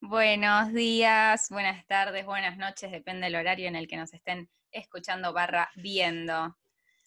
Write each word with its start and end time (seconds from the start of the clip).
Buenos 0.00 0.72
días, 0.74 1.48
buenas 1.48 1.86
tardes, 1.86 2.26
buenas 2.26 2.58
noches, 2.58 2.92
depende 2.92 3.26
del 3.26 3.36
horario 3.36 3.66
en 3.66 3.76
el 3.76 3.88
que 3.88 3.96
nos 3.96 4.12
estén 4.12 4.50
escuchando 4.70 5.32
barra 5.32 5.70
viendo. 5.74 6.56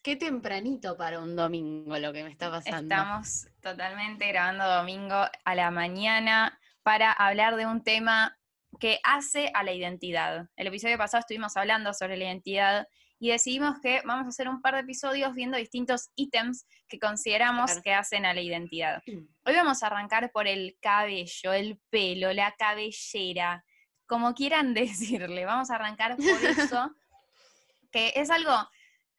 Qué 0.02 0.16
tempranito 0.16 0.98
para 0.98 1.20
un 1.20 1.36
domingo 1.36 1.98
lo 2.00 2.12
que 2.12 2.24
me 2.24 2.32
está 2.32 2.50
pasando. 2.50 2.96
Estamos 2.96 3.48
totalmente 3.62 4.28
grabando 4.28 4.68
domingo 4.68 5.24
a 5.46 5.56
la 5.56 5.70
mañana 5.70 6.60
para 6.82 7.12
hablar 7.12 7.58
de 7.58 7.68
un 7.68 7.84
tema 7.84 8.38
que 8.80 9.00
hace 9.04 9.52
a 9.54 9.64
la 9.64 9.72
identidad. 9.72 10.50
El 10.56 10.68
episodio 10.68 10.98
pasado 10.98 11.20
estuvimos 11.20 11.56
hablando 11.58 11.94
sobre 11.94 12.18
la 12.18 12.26
identidad 12.26 12.88
y 13.20 13.30
decidimos 13.30 13.80
que 13.82 14.02
vamos 14.06 14.26
a 14.26 14.30
hacer 14.30 14.48
un 14.48 14.62
par 14.62 14.76
de 14.76 14.82
episodios 14.82 15.34
viendo 15.36 15.58
distintos 15.58 16.10
ítems 16.16 16.66
que 16.88 17.00
consideramos 17.00 17.82
que 17.82 17.94
hacen 17.94 18.26
a 18.26 18.34
la 18.34 18.42
identidad. 18.42 19.04
Hoy 19.06 19.54
vamos 19.54 19.84
a 19.84 19.88
arrancar 19.88 20.32
por 20.32 20.48
el 20.48 20.78
cabello, 20.82 21.52
el 21.52 21.80
pelo, 21.90 22.32
la 22.32 22.56
cabellera, 22.58 23.66
como 24.08 24.34
quieran 24.34 24.74
decirle. 24.74 25.46
Vamos 25.46 25.70
a 25.70 25.76
arrancar 25.76 26.16
por 26.16 26.46
eso, 26.46 26.96
que 27.92 28.14
es 28.16 28.30
algo, 28.30 28.56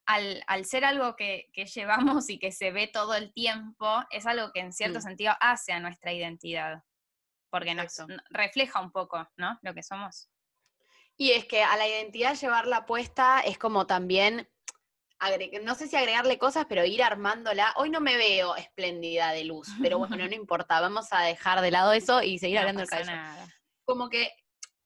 al, 0.07 0.65
ser 0.65 0.87
algo 0.87 1.15
que, 1.15 1.51
llevamos 1.75 2.31
y 2.31 2.39
que 2.39 2.53
se 2.53 2.73
ve 2.73 2.87
todo 2.87 3.15
el 3.15 3.35
tiempo, 3.35 4.03
es 4.11 4.25
algo 4.25 4.51
que 4.53 4.61
en 4.61 4.73
cierto 4.73 5.01
mm. 5.01 5.03
sentido 5.03 5.35
hace 5.41 5.73
a 5.73 5.81
nuestra 5.81 6.13
identidad, 6.13 6.83
porque 7.51 7.75
nos 7.75 7.95
refleja 8.31 8.81
un 8.81 8.93
poco, 8.93 9.29
¿no? 9.37 9.59
Lo 9.61 9.75
que 9.75 9.83
somos. 9.83 10.31
Y 11.21 11.33
es 11.33 11.45
que 11.45 11.63
a 11.63 11.77
la 11.77 11.87
identidad 11.87 12.35
llevarla 12.35 12.87
puesta 12.87 13.41
es 13.41 13.59
como 13.59 13.87
también, 13.87 14.49
no 15.63 15.75
sé 15.75 15.87
si 15.87 15.95
agregarle 15.95 16.39
cosas, 16.39 16.65
pero 16.67 16.83
ir 16.87 17.03
armándola. 17.03 17.75
Hoy 17.77 17.91
no 17.91 18.01
me 18.01 18.17
veo 18.17 18.57
espléndida 18.57 19.33
de 19.33 19.45
luz, 19.45 19.69
pero 19.83 19.99
bueno, 19.99 20.17
no 20.17 20.35
importa, 20.35 20.81
vamos 20.81 21.09
a 21.11 21.21
dejar 21.21 21.61
de 21.61 21.71
lado 21.71 21.93
eso 21.93 22.23
y 22.23 22.39
seguir 22.39 22.57
hablando 22.57 22.81
del 22.81 22.89
cabello. 22.89 23.13
Como 23.85 24.09
que 24.09 24.33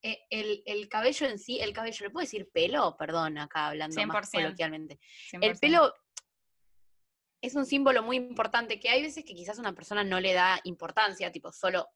eh, 0.01 0.25
el, 0.29 0.89
cabello 0.89 1.25
en 1.25 1.39
sí, 1.39 1.61
el 1.61 1.71
cabello, 1.71 2.05
¿le 2.05 2.11
puedo 2.11 2.25
decir 2.25 2.49
pelo? 2.51 2.97
Perdón, 2.97 3.37
acá 3.37 3.67
hablando 3.67 4.05
más 4.05 4.29
coloquialmente. 4.29 4.99
El 5.39 5.57
pelo 5.57 5.93
es 7.41 7.55
un 7.55 7.65
símbolo 7.65 8.03
muy 8.03 8.17
importante 8.17 8.77
que 8.77 8.89
hay 8.89 9.01
veces 9.01 9.23
que 9.23 9.35
quizás 9.35 9.57
una 9.57 9.73
persona 9.73 10.03
no 10.03 10.19
le 10.19 10.33
da 10.33 10.59
importancia, 10.65 11.31
tipo, 11.31 11.53
solo 11.53 11.87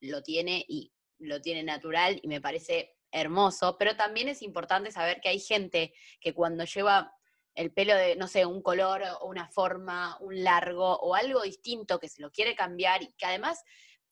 lo 0.00 0.22
tiene 0.22 0.64
y 0.66 0.90
lo 1.18 1.42
tiene 1.42 1.62
natural 1.62 2.18
y 2.22 2.28
me 2.28 2.40
parece 2.40 2.95
hermoso, 3.10 3.76
pero 3.78 3.96
también 3.96 4.28
es 4.28 4.42
importante 4.42 4.90
saber 4.90 5.20
que 5.20 5.28
hay 5.28 5.40
gente 5.40 5.94
que 6.20 6.34
cuando 6.34 6.64
lleva 6.64 7.12
el 7.54 7.72
pelo 7.72 7.94
de, 7.94 8.16
no 8.16 8.28
sé, 8.28 8.44
un 8.44 8.62
color 8.62 9.02
o 9.20 9.26
una 9.26 9.48
forma, 9.48 10.16
un 10.20 10.44
largo 10.44 10.98
o 10.98 11.14
algo 11.14 11.42
distinto 11.42 11.98
que 11.98 12.08
se 12.08 12.20
lo 12.20 12.30
quiere 12.30 12.54
cambiar 12.54 13.02
y 13.02 13.12
que 13.16 13.26
además 13.26 13.62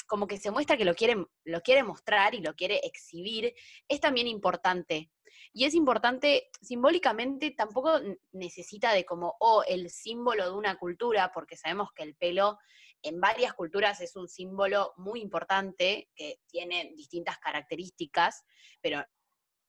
como 0.07 0.27
que 0.27 0.39
se 0.39 0.51
muestra 0.51 0.77
que 0.77 0.85
lo 0.85 0.95
quiere, 0.95 1.25
lo 1.45 1.61
quiere 1.61 1.83
mostrar 1.83 2.35
y 2.35 2.41
lo 2.41 2.55
quiere 2.55 2.81
exhibir, 2.85 3.55
es 3.89 4.01
también 4.01 4.27
importante. 4.27 5.11
Y 5.53 5.65
es 5.65 5.75
importante, 5.75 6.51
simbólicamente 6.61 7.53
tampoco 7.53 8.01
necesita 8.33 8.93
de 8.93 9.05
como, 9.05 9.37
oh, 9.41 9.63
el 9.67 9.91
símbolo 9.91 10.45
de 10.45 10.57
una 10.57 10.79
cultura, 10.79 11.31
porque 11.33 11.57
sabemos 11.57 11.91
que 11.95 12.03
el 12.03 12.17
pelo 12.17 12.59
en 13.05 13.21
varias 13.21 13.53
culturas 13.53 14.01
es 14.01 14.17
un 14.17 14.29
símbolo 14.29 14.93
muy 14.97 15.21
importante 15.21 16.11
que 16.17 16.41
tiene 16.47 16.93
distintas 16.97 17.39
características, 17.39 18.45
pero 18.81 19.05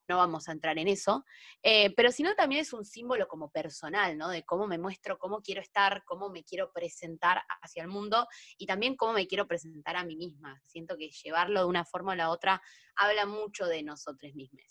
no 0.07 0.17
vamos 0.17 0.47
a 0.47 0.51
entrar 0.51 0.77
en 0.77 0.87
eso, 0.87 1.25
eh, 1.63 1.93
pero 1.95 2.11
sino 2.11 2.35
también 2.35 2.61
es 2.61 2.73
un 2.73 2.85
símbolo 2.85 3.27
como 3.27 3.49
personal, 3.49 4.17
¿no? 4.17 4.29
De 4.29 4.43
cómo 4.43 4.67
me 4.67 4.77
muestro, 4.77 5.17
cómo 5.17 5.41
quiero 5.41 5.61
estar, 5.61 6.03
cómo 6.05 6.29
me 6.29 6.43
quiero 6.43 6.71
presentar 6.71 7.41
hacia 7.61 7.83
el 7.83 7.89
mundo 7.89 8.27
y 8.57 8.65
también 8.65 8.95
cómo 8.95 9.13
me 9.13 9.27
quiero 9.27 9.47
presentar 9.47 9.95
a 9.95 10.05
mí 10.05 10.15
misma. 10.15 10.61
Siento 10.63 10.97
que 10.97 11.09
llevarlo 11.09 11.61
de 11.61 11.65
una 11.65 11.85
forma 11.85 12.13
o 12.13 12.15
la 12.15 12.29
otra 12.29 12.61
habla 12.95 13.25
mucho 13.25 13.65
de 13.65 13.83
nosotros 13.83 14.33
mismos. 14.35 14.63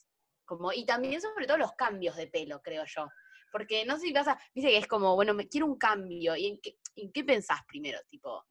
Como, 0.45 0.73
y 0.73 0.85
también 0.85 1.21
sobre 1.21 1.47
todo 1.47 1.57
los 1.57 1.73
cambios 1.73 2.17
de 2.17 2.27
pelo, 2.27 2.61
creo 2.63 2.85
yo. 2.87 3.09
Porque 3.51 3.85
no 3.85 3.97
sé 3.97 4.07
si 4.07 4.13
pasa, 4.13 4.39
dice 4.55 4.69
que 4.69 4.79
es 4.79 4.87
como, 4.87 5.15
bueno, 5.15 5.33
me 5.33 5.49
quiero 5.49 5.67
un 5.67 5.79
cambio. 5.79 6.37
¿Y 6.37 6.47
en 6.47 6.61
qué, 6.61 6.77
en 6.97 7.13
qué 7.13 7.25
pensás 7.25 7.61
primero? 7.67 7.99
Tipo, 8.09 8.45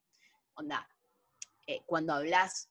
onda, 0.55 0.87
eh, 1.65 1.81
cuando 1.85 2.13
hablas, 2.13 2.69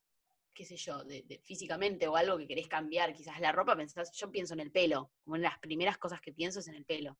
qué 0.54 0.65
sé 0.65 0.76
yo, 0.76 1.04
de, 1.04 1.41
físicamente 1.44 2.06
o 2.09 2.16
algo 2.16 2.38
que 2.38 2.47
querés 2.47 2.69
cambiar, 2.69 3.15
quizás 3.15 3.41
la 3.41 3.53
ropa, 3.53 3.76
pensás, 3.76 4.12
yo 4.12 4.31
pienso 4.31 4.54
en 4.54 4.60
el 4.60 4.70
pelo, 4.70 5.10
como 5.25 5.37
en 5.37 5.43
las 5.43 5.59
primeras 5.59 5.98
cosas 5.98 6.21
que 6.21 6.32
pienso 6.32 6.60
es 6.60 6.69
en 6.69 6.75
el 6.75 6.84
pelo. 6.84 7.16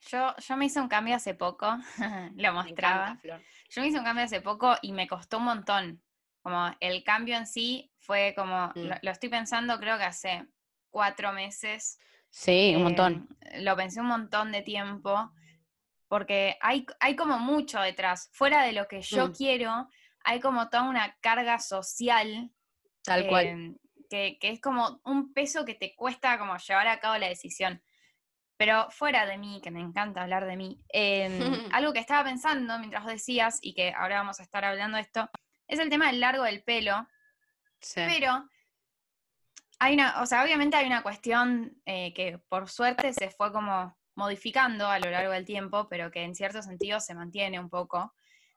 Yo, 0.00 0.34
yo 0.36 0.56
me 0.56 0.66
hice 0.66 0.80
un 0.80 0.88
cambio 0.88 1.16
hace 1.16 1.34
poco, 1.34 1.66
lo 2.36 2.52
mostraba. 2.52 3.18
yo 3.22 3.82
me 3.82 3.88
hice 3.88 3.98
un 3.98 4.04
cambio 4.04 4.24
hace 4.24 4.40
poco 4.40 4.76
y 4.82 4.92
me 4.92 5.08
costó 5.08 5.38
un 5.38 5.44
montón. 5.44 6.02
Como 6.40 6.70
el 6.80 7.02
cambio 7.02 7.36
en 7.36 7.46
sí 7.46 7.90
fue 7.98 8.32
como, 8.36 8.68
mm. 8.68 8.90
lo, 9.02 9.10
estoy 9.10 9.28
pensando 9.28 9.78
creo 9.78 9.98
que 9.98 10.04
hace 10.04 10.46
cuatro 10.90 11.32
meses. 11.32 11.98
Sí, 12.30 12.74
un 12.76 12.84
montón. 12.84 13.28
Eh, 13.40 13.62
lo 13.62 13.76
pensé 13.76 14.00
un 14.00 14.06
montón 14.06 14.52
de 14.52 14.62
tiempo 14.62 15.32
porque 16.08 16.56
hay, 16.60 16.86
hay 17.00 17.14
como 17.16 17.38
mucho 17.38 17.80
detrás. 17.80 18.30
Fuera 18.32 18.62
de 18.62 18.72
lo 18.72 18.88
que 18.88 19.02
yo 19.02 19.28
mm. 19.28 19.32
quiero, 19.32 19.88
hay 20.24 20.40
como 20.40 20.68
toda 20.68 20.84
una 20.84 21.16
carga 21.20 21.58
social. 21.58 22.50
Tal 23.02 23.28
cual. 23.28 23.46
Em, 23.46 23.76
que, 24.08 24.38
es 24.40 24.60
como 24.60 25.00
un 25.04 25.32
peso 25.32 25.64
que 25.64 25.74
te 25.74 25.94
cuesta 25.94 26.38
como 26.38 26.56
llevar 26.56 26.88
a 26.88 27.00
cabo 27.00 27.18
la 27.18 27.28
decisión. 27.28 27.82
Pero 28.56 28.90
fuera 28.90 29.26
de 29.26 29.38
mí, 29.38 29.60
que 29.62 29.70
me 29.70 29.80
encanta 29.80 30.22
hablar 30.22 30.46
de 30.46 30.56
mí, 30.56 30.82
em, 30.88 31.30
algo 31.72 31.92
que 31.92 32.00
estaba 32.00 32.24
pensando 32.24 32.78
mientras 32.78 33.06
decías, 33.06 33.58
y 33.62 33.74
que 33.74 33.92
ahora 33.92 34.18
vamos 34.18 34.40
a 34.40 34.42
estar 34.42 34.64
hablando 34.64 34.96
de 34.96 35.02
esto, 35.02 35.30
es 35.68 35.78
el 35.78 35.90
tema 35.90 36.08
del 36.08 36.20
largo 36.20 36.42
del 36.44 36.64
pelo. 36.64 37.06
Sí. 37.80 38.00
Pero 38.06 38.48
hay 39.78 39.94
una, 39.94 40.20
o 40.22 40.26
sea, 40.26 40.42
obviamente 40.42 40.76
hay 40.76 40.86
una 40.86 41.02
cuestión 41.02 41.80
eh, 41.84 42.12
que 42.14 42.38
por 42.48 42.68
suerte 42.68 43.12
se 43.12 43.30
fue 43.30 43.52
como 43.52 43.96
modificando 44.18 44.88
a 44.88 44.98
lo 44.98 45.10
largo 45.10 45.30
del 45.30 45.44
tiempo, 45.44 45.88
pero 45.88 46.10
que 46.10 46.24
en 46.24 46.34
cierto 46.34 46.60
sentido 46.60 46.98
se 46.98 47.14
mantiene 47.14 47.60
un 47.60 47.70
poco, 47.70 48.12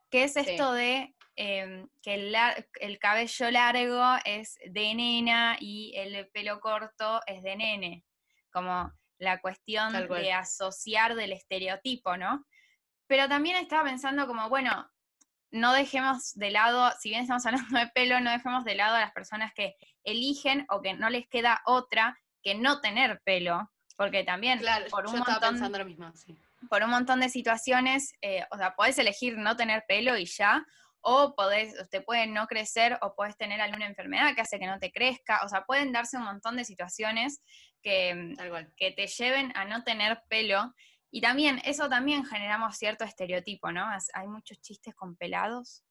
que 0.09 0.23
es 0.23 0.35
esto 0.35 0.73
de 0.73 1.13
em, 1.35 1.87
que 2.01 2.15
el, 2.15 2.99
cabello 2.99 3.51
largo 3.51 4.19
es 4.25 4.57
de 4.65 4.95
nena 4.95 5.57
y 5.59 5.93
el 5.95 6.27
pelo 6.31 6.59
corto 6.59 7.21
es 7.27 7.43
de 7.43 7.55
nene, 7.55 8.03
como 8.51 8.91
la 9.19 9.39
cuestión 9.39 9.93
de 9.93 10.33
asociar 10.33 11.13
del 11.13 11.31
estereotipo, 11.31 12.17
¿no? 12.17 12.43
Pero 13.05 13.29
también 13.29 13.55
estaba 13.57 13.83
pensando 13.83 14.25
como, 14.25 14.49
bueno, 14.49 14.89
no 15.51 15.73
dejemos 15.73 16.33
de 16.33 16.49
lado, 16.49 16.91
si 16.99 17.09
bien 17.09 17.21
estamos 17.21 17.45
hablando 17.45 17.77
de 17.77 17.87
pelo, 17.89 18.19
no 18.19 18.31
dejemos 18.31 18.65
de 18.65 18.73
lado 18.73 18.95
a 18.95 19.01
las 19.01 19.11
personas 19.11 19.53
que 19.53 19.75
eligen 20.03 20.65
o 20.69 20.81
que 20.81 20.95
no 20.95 21.11
les 21.11 21.27
queda 21.27 21.61
otra 21.67 22.17
que 22.41 22.55
no 22.55 22.81
tener 22.81 23.21
pelo, 23.23 23.71
porque 24.01 24.23
también 24.23 24.59
por, 24.89 25.05
un 25.05 25.19
montón, 25.19 25.61
por 26.67 26.81
un 26.81 26.89
montón 26.89 27.19
de 27.19 27.29
situaciones, 27.29 28.15
eh, 28.23 28.43
o 28.49 28.57
sea, 28.57 28.73
podés 28.73 28.97
elegir 28.97 29.37
no 29.37 29.55
tener 29.55 29.85
pelo 29.87 30.17
y 30.17 30.25
ya, 30.25 30.65
o 31.01 31.35
podés, 31.35 31.75
te 31.91 32.01
puede 32.01 32.25
no 32.25 32.47
crecer 32.47 32.97
o 33.03 33.13
podés 33.13 33.37
tener 33.37 33.61
alguna 33.61 33.85
enfermedad 33.85 34.33
que 34.33 34.41
hace 34.41 34.57
que 34.57 34.65
no 34.65 34.79
te 34.79 34.91
crezca, 34.91 35.41
o 35.45 35.49
sea, 35.49 35.65
pueden 35.65 35.91
darse 35.91 36.17
un 36.17 36.23
montón 36.23 36.57
de 36.57 36.65
situaciones 36.65 37.43
que, 37.83 38.33
que 38.75 38.89
te 38.89 39.05
lleven 39.05 39.55
a 39.55 39.65
no 39.65 39.83
tener 39.83 40.23
pelo. 40.29 40.73
Y 41.11 41.21
también, 41.21 41.61
eso 41.63 41.87
también 41.87 42.25
generamos 42.25 42.77
cierto 42.77 43.03
estereotipo, 43.03 43.71
¿no? 43.71 43.85
Hay 44.15 44.27
muchos 44.27 44.59
chistes 44.61 44.95
con 44.95 45.15
pelados. 45.15 45.83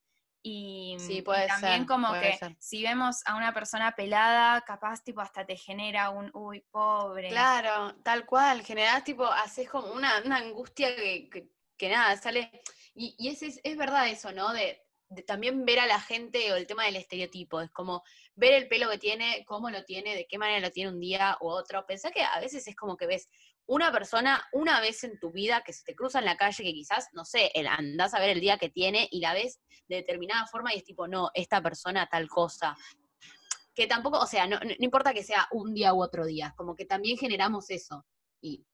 Y, 0.42 0.96
sí, 0.98 1.20
puede 1.20 1.46
también 1.46 1.84
como 1.84 2.12
que 2.14 2.38
si 2.58 2.82
vemos 2.82 3.22
a 3.26 3.36
una 3.36 3.52
persona 3.52 3.94
pelada, 3.94 4.62
capaz 4.62 5.04
tipo 5.04 5.20
hasta 5.20 5.44
te 5.44 5.56
genera 5.56 6.10
un 6.10 6.30
uy, 6.32 6.64
pobre. 6.70 7.28
Claro, 7.28 7.94
tal 8.02 8.24
cual, 8.24 8.62
generás 8.62 9.04
tipo, 9.04 9.26
haces 9.26 9.68
como 9.68 9.92
una, 9.92 10.16
angustia 10.16 10.96
que, 10.96 11.50
que, 11.76 11.88
nada, 11.90 12.16
sale. 12.16 12.50
Y, 12.94 13.14
y 13.18 13.28
es, 13.28 13.60
es, 13.62 13.76
verdad 13.76 14.08
eso, 14.08 14.32
¿no? 14.32 14.54
De, 14.54 14.82
de, 15.10 15.22
también 15.22 15.66
ver 15.66 15.80
a 15.80 15.86
la 15.86 16.00
gente 16.00 16.50
o 16.52 16.56
el 16.56 16.66
tema 16.66 16.86
del 16.86 16.96
estereotipo, 16.96 17.60
es 17.60 17.70
como 17.70 18.02
ver 18.34 18.54
el 18.54 18.68
pelo 18.68 18.88
que 18.88 18.97
tiene, 18.98 19.44
cómo 19.47 19.68
lo 19.68 19.84
tiene, 19.84 20.16
de 20.16 20.26
qué 20.26 20.38
manera 20.38 20.60
lo 20.60 20.72
tiene 20.72 20.91
un 20.91 21.00
día 21.00 21.36
u 21.42 21.48
otro. 21.48 21.84
Pensá 21.84 22.10
que 22.10 22.22
a 22.22 22.41
veces 22.41 22.66
es 22.66 22.76
como 22.76 22.97
que 22.97 23.06
ves 23.06 23.28
una 23.70 23.92
persona 23.92 24.44
una 24.52 24.80
vez 24.80 25.04
en 25.04 25.20
tu 25.20 25.30
vida 25.30 25.62
que 25.64 25.72
se 25.72 25.84
te 25.84 25.94
cruza 25.94 26.18
en 26.18 26.24
la 26.24 26.36
calle, 26.36 26.64
que 26.64 26.72
quizás, 26.72 27.06
no 27.12 27.24
sé, 27.24 27.52
andás 27.68 28.14
a 28.14 28.18
ver 28.18 28.30
el 28.30 28.40
día 28.40 28.58
que 28.58 28.68
tiene 28.68 29.06
y 29.12 29.20
la 29.20 29.32
ves 29.32 29.60
de 29.86 29.96
determinada 29.96 30.44
forma 30.48 30.74
y 30.74 30.78
es 30.78 30.84
tipo, 30.84 31.06
no, 31.06 31.30
esta 31.34 31.62
persona 31.62 32.08
tal 32.10 32.28
cosa. 32.28 32.76
Que 33.72 33.86
tampoco, 33.86 34.18
o 34.18 34.26
sea, 34.26 34.48
no, 34.48 34.58
importa 34.80 35.14
que 35.14 35.22
sea 35.22 35.46
un 35.52 35.72
día 35.72 35.94
u 35.94 36.02
otro 36.02 36.26
día, 36.26 36.52
como 36.56 36.74
que 36.74 36.84
también 36.84 37.16
generamos 37.16 37.70
eso. 37.70 38.04
Y 38.40 38.66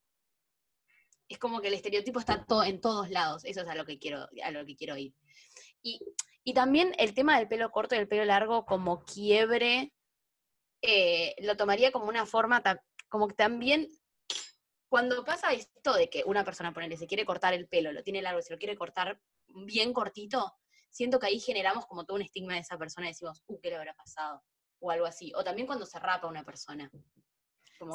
es 1.28 1.38
como 1.38 1.60
que 1.60 1.68
el 1.68 1.74
estereotipo 1.74 2.18
está 2.18 2.46
en 2.64 2.80
todos 2.80 3.10
lados, 3.10 3.44
eso 3.44 3.60
es 3.60 3.68
a 3.68 3.74
lo 3.74 3.84
que 3.84 3.98
quiero, 3.98 4.26
a 4.42 4.50
lo 4.50 4.64
que 4.64 4.76
quiero 4.76 4.96
ir. 4.96 5.12
Y, 5.82 6.00
también 6.54 6.94
el 6.96 7.12
tema 7.12 7.38
del 7.38 7.48
pelo 7.48 7.70
corto 7.70 7.94
y 7.94 7.98
el 7.98 8.08
pelo 8.08 8.24
largo 8.24 8.64
como 8.64 9.04
quiebre, 9.04 9.92
eh, 10.80 11.34
lo 11.42 11.54
tomaría 11.54 11.92
como 11.92 12.06
una 12.06 12.24
forma, 12.24 12.62
como 13.10 13.28
que 13.28 13.34
también 13.34 13.88
cuando 14.96 15.22
pasa 15.26 15.52
esto 15.52 15.92
de 15.92 16.08
que 16.08 16.22
una 16.24 16.42
persona, 16.42 16.72
ponele, 16.72 16.96
se 16.96 17.06
quiere 17.06 17.26
cortar 17.26 17.52
el 17.52 17.68
pelo, 17.68 17.92
lo 17.92 18.02
tiene 18.02 18.22
largo, 18.22 18.40
se 18.40 18.54
lo 18.54 18.58
quiere 18.58 18.76
cortar 18.76 19.20
bien 19.46 19.92
cortito, 19.92 20.56
siento 20.88 21.18
que 21.18 21.26
ahí 21.26 21.38
generamos 21.38 21.84
como 21.84 22.06
todo 22.06 22.16
un 22.16 22.22
estigma 22.22 22.54
de 22.54 22.60
esa 22.60 22.78
persona 22.78 23.06
y 23.06 23.10
decimos, 23.10 23.42
uh, 23.46 23.60
¿qué 23.60 23.68
le 23.68 23.76
habrá 23.76 23.92
pasado? 23.92 24.42
o 24.80 24.90
algo 24.90 25.04
así. 25.04 25.32
O 25.36 25.44
también 25.44 25.66
cuando 25.66 25.84
se 25.84 25.98
rapa 25.98 26.26
una 26.26 26.44
persona. 26.44 26.90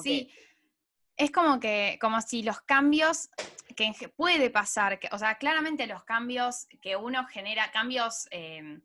sí, 0.03 0.31
es 1.18 1.31
como 1.31 1.59
que, 1.59 1.98
como 2.00 2.21
si 2.21 2.44
los 2.44 2.62
cambios 2.62 3.30
que 3.75 4.09
puede 4.15 4.51
pasar, 4.51 5.00
que, 5.00 5.09
o 5.12 5.18
sea, 5.18 5.39
claramente 5.39 5.88
los 5.88 6.03
cambios 6.03 6.68
que 6.81 6.95
uno 6.95 7.25
genera, 7.25 7.71
cambios 7.71 8.27
em, 8.30 8.80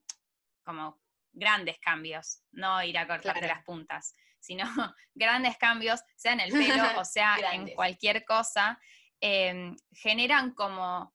como 0.64 0.98
grandes 1.34 1.78
cambios, 1.80 2.42
no 2.52 2.82
ir 2.82 2.96
a 2.96 3.06
cortarte 3.06 3.46
las 3.46 3.62
puntas, 3.62 4.14
sino 4.46 4.64
grandes 5.14 5.56
cambios, 5.58 6.00
sea 6.16 6.32
en 6.32 6.40
el 6.40 6.52
pelo 6.52 7.00
o 7.00 7.04
sea 7.04 7.37
en 7.52 7.69
cualquier 7.75 8.25
cosa, 8.25 8.78
em, 9.20 9.76
generan 9.93 10.54
como, 10.54 11.14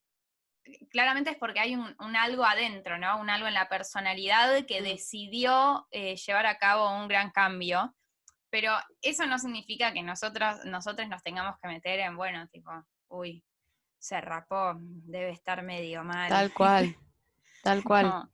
claramente 0.90 1.32
es 1.32 1.38
porque 1.38 1.60
hay 1.60 1.76
un, 1.76 2.16
algo 2.16 2.44
adentro, 2.46 2.98
¿no? 2.98 3.20
Un 3.20 3.30
algo 3.30 3.48
en 3.48 3.54
la 3.54 3.70
personalidad 3.70 4.66
que 4.66 4.82
mm. 4.82 4.84
decidió 4.84 5.88
eh, 5.92 6.16
llevar 6.16 6.46
a 6.46 6.58
cabo 6.58 6.96
un 6.96 7.08
gran 7.08 7.32
cambio, 7.32 7.96
pero 8.50 8.74
eso 9.02 9.26
no 9.26 9.40
significa 9.40 9.94
que 9.94 10.04
nosotros, 10.04 10.66
nosotros 10.66 11.08
nos 11.08 11.24
tengamos 11.24 11.56
que 11.62 11.70
meter 11.70 12.00
en, 12.02 12.18
bueno, 12.18 12.48
tipo, 12.50 12.70
uy, 13.08 13.44
se 13.98 14.20
rapó, 14.20 14.74
debe 14.78 15.30
estar 15.30 15.64
medio 15.64 16.04
mal. 16.04 16.30
Tal 16.30 16.54
cual, 16.54 16.96
tal 17.64 17.84
cual. 17.84 18.30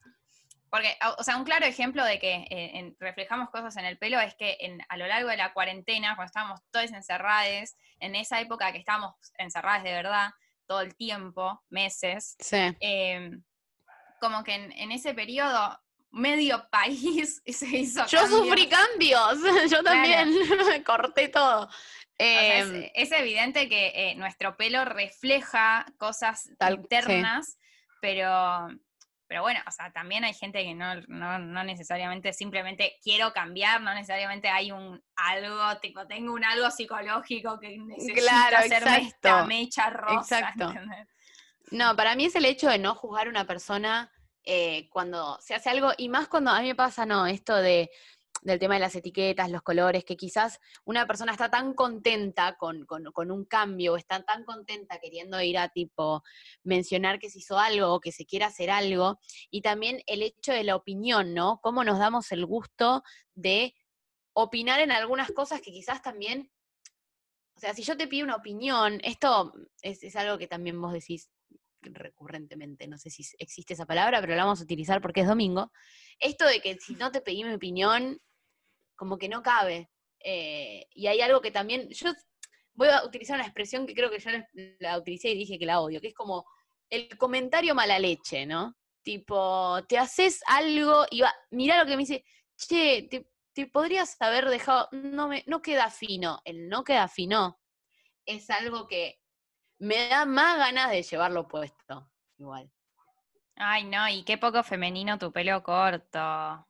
Porque, 0.69 0.97
o 1.17 1.23
sea, 1.23 1.37
un 1.37 1.45
claro 1.45 1.65
ejemplo 1.65 2.03
de 2.03 2.19
que 2.19 2.45
eh, 2.49 2.93
reflejamos 2.99 3.49
cosas 3.49 3.77
en 3.77 3.85
el 3.85 3.97
pelo 3.97 4.19
es 4.19 4.35
que 4.35 4.57
en, 4.59 4.81
a 4.89 4.97
lo 4.97 5.07
largo 5.07 5.29
de 5.29 5.37
la 5.37 5.53
cuarentena, 5.53 6.15
cuando 6.15 6.27
estábamos 6.27 6.59
todos 6.71 6.91
encerrados, 6.91 7.75
en 7.99 8.15
esa 8.15 8.41
época 8.41 8.71
que 8.71 8.79
estábamos 8.79 9.15
encerradas 9.37 9.83
de 9.83 9.93
verdad, 9.93 10.31
todo 10.67 10.81
el 10.81 10.95
tiempo, 10.95 11.63
meses, 11.69 12.35
em, 12.51 13.41
como 14.19 14.43
que 14.43 14.55
en, 14.55 14.91
ese 14.91 15.13
periodo 15.13 15.79
medio 16.11 16.67
país 16.71 17.41
se 17.45 17.65
hizo. 17.65 18.05
Yo 18.07 18.27
sufrí 18.27 18.67
cambios, 18.67 19.39
yo 19.71 19.81
también 19.83 20.33
corté 20.85 21.29
todo. 21.29 21.69
Em, 22.19 22.89
es, 22.93 23.11
evidente 23.11 23.69
que 23.69 23.91
eh, 23.93 24.15
nuestro 24.15 24.57
pelo 24.57 24.83
refleja 24.85 25.85
cosas 25.97 26.49
internas, 26.59 27.57
pero 28.01 28.69
pero 29.27 29.41
bueno, 29.41 29.59
o 29.67 29.71
sea, 29.71 29.91
también 29.91 30.23
hay 30.23 30.33
gente 30.33 30.63
que 30.63 30.73
no, 30.73 30.95
no, 31.07 31.63
necesariamente 31.63 32.31
simplemente 32.33 32.97
quiero 33.03 33.33
cambiar, 33.33 33.81
no 33.81 33.93
necesariamente 33.93 34.47
hay 34.47 34.71
un 34.71 35.03
algo, 35.15 35.79
tipo, 35.81 36.07
tengo 36.07 36.33
un 36.33 36.45
algo 36.45 36.71
psicológico 36.71 37.59
que 37.59 37.77
necesito 37.77 38.21
claro, 38.21 38.57
hacerme 38.57 38.97
esta 39.07 39.45
mecha 39.45 39.89
rosa. 39.89 40.39
Exacto. 40.39 40.73
No, 41.71 41.95
para 41.95 42.15
mí 42.15 42.25
es 42.25 42.35
el 42.35 42.45
hecho 42.45 42.69
de 42.69 42.79
no 42.79 42.95
juzgar 42.95 43.27
a 43.27 43.29
una 43.29 43.45
persona 43.45 44.09
eh, 44.43 44.87
cuando 44.89 45.37
se 45.41 45.53
hace 45.53 45.69
algo, 45.69 45.91
y 45.97 46.07
más 46.07 46.29
cuando 46.29 46.51
a 46.51 46.61
mí 46.61 46.69
me 46.69 46.75
pasa, 46.75 47.05
no, 47.05 47.27
esto 47.27 47.55
de 47.55 47.89
del 48.51 48.59
tema 48.59 48.75
de 48.75 48.79
las 48.79 48.95
etiquetas, 48.95 49.51
los 49.51 49.61
colores, 49.61 50.05
que 50.05 50.15
quizás 50.15 50.59
una 50.85 51.05
persona 51.05 51.31
está 51.33 51.49
tan 51.49 51.73
contenta 51.73 52.57
con, 52.57 52.85
un 53.31 53.45
cambio, 53.45 53.97
está 53.97 54.23
tan 54.23 54.45
contenta 54.45 54.99
queriendo 54.99 55.41
ir 55.41 55.57
a 55.57 55.69
tipo 55.69 56.23
mencionar 56.63 57.19
que 57.19 57.29
se 57.29 57.39
hizo 57.39 57.59
algo 57.59 57.93
o 57.93 57.99
que 57.99 58.11
se 58.11 58.25
quiere 58.25 58.45
hacer 58.45 58.69
algo, 58.69 59.19
y 59.49 59.61
también 59.61 60.01
el 60.07 60.21
hecho 60.21 60.53
de 60.53 60.63
la 60.63 60.75
opinión, 60.75 61.33
¿no? 61.33 61.59
Cómo 61.61 61.83
nos 61.83 61.99
damos 61.99 62.31
el 62.31 62.45
gusto 62.45 63.03
de 63.35 63.75
opinar 64.33 64.79
en 64.79 64.91
algunas 64.91 65.31
cosas 65.31 65.61
que 65.61 65.71
quizás 65.71 66.01
también, 66.01 66.51
o 67.55 67.59
sea, 67.59 67.73
si 67.73 67.83
yo 67.83 67.97
te 67.97 68.07
pido 68.07 68.23
una 68.23 68.35
opinión, 68.35 68.99
esto 69.03 69.53
es, 69.81 70.03
es 70.03 70.15
algo 70.15 70.37
que 70.37 70.47
también 70.47 70.79
vos 70.81 70.93
decís 70.93 71.29
recurrentemente, 71.81 72.87
no 72.87 72.97
sé 72.97 73.09
si 73.09 73.23
existe 73.39 73.73
esa 73.73 73.85
palabra, 73.85 74.21
pero 74.21 74.35
la 74.35 74.43
vamos 74.43 74.61
a 74.61 74.63
utilizar 74.63 75.01
porque 75.01 75.21
es 75.21 75.27
domingo, 75.27 75.71
esto 76.19 76.45
de 76.45 76.59
que 76.59 76.77
si 76.77 76.95
no 76.95 77.11
te 77.11 77.21
pedí 77.21 77.43
mi 77.43 77.53
opinión, 77.53 78.19
como 78.97 79.17
que 79.17 79.29
no 79.29 79.41
cabe. 79.41 79.89
Eh, 80.19 80.85
y 80.91 81.07
hay 81.07 81.21
algo 81.21 81.39
que 81.39 81.51
también, 81.51 81.87
yo 81.89 82.11
voy 82.73 82.89
a 82.89 83.05
utilizar 83.05 83.35
una 83.35 83.45
expresión 83.45 83.87
que 83.87 83.93
creo 83.93 84.09
que 84.09 84.19
yo 84.19 84.31
la 84.79 84.97
utilicé 84.97 85.29
y 85.29 85.37
dije 85.37 85.57
que 85.57 85.65
la 85.65 85.79
odio, 85.79 86.01
que 86.01 86.09
es 86.09 86.13
como 86.13 86.45
el 86.89 87.17
comentario 87.17 87.73
mala 87.75 87.99
leche, 87.99 88.45
¿no? 88.45 88.75
Tipo, 89.03 89.79
te 89.87 89.97
haces 89.97 90.41
algo 90.47 91.05
y 91.09 91.21
va, 91.21 91.33
mira 91.51 91.77
lo 91.77 91.85
que 91.85 91.95
me 91.95 92.03
dice, 92.03 92.25
che, 92.57 93.07
te, 93.09 93.67
podrías 93.67 94.15
haber 94.19 94.49
dejado, 94.49 94.89
no, 94.91 95.27
me, 95.27 95.43
no 95.47 95.61
queda 95.61 95.89
fino, 95.89 96.41
el 96.43 96.67
no 96.67 96.83
queda 96.83 97.07
fino 97.07 97.59
es 98.25 98.49
algo 98.49 98.87
que 98.87 99.19
me 99.79 100.09
da 100.09 100.25
más 100.25 100.57
ganas 100.57 100.91
de 100.91 101.01
llevarlo 101.01 101.47
puesto, 101.47 102.11
igual. 102.37 102.69
Ay, 103.55 103.85
no, 103.85 104.07
y 104.09 104.23
qué 104.23 104.37
poco 104.37 104.61
femenino 104.61 105.17
tu 105.17 105.31
pelo 105.31 105.63
corto 105.63 106.67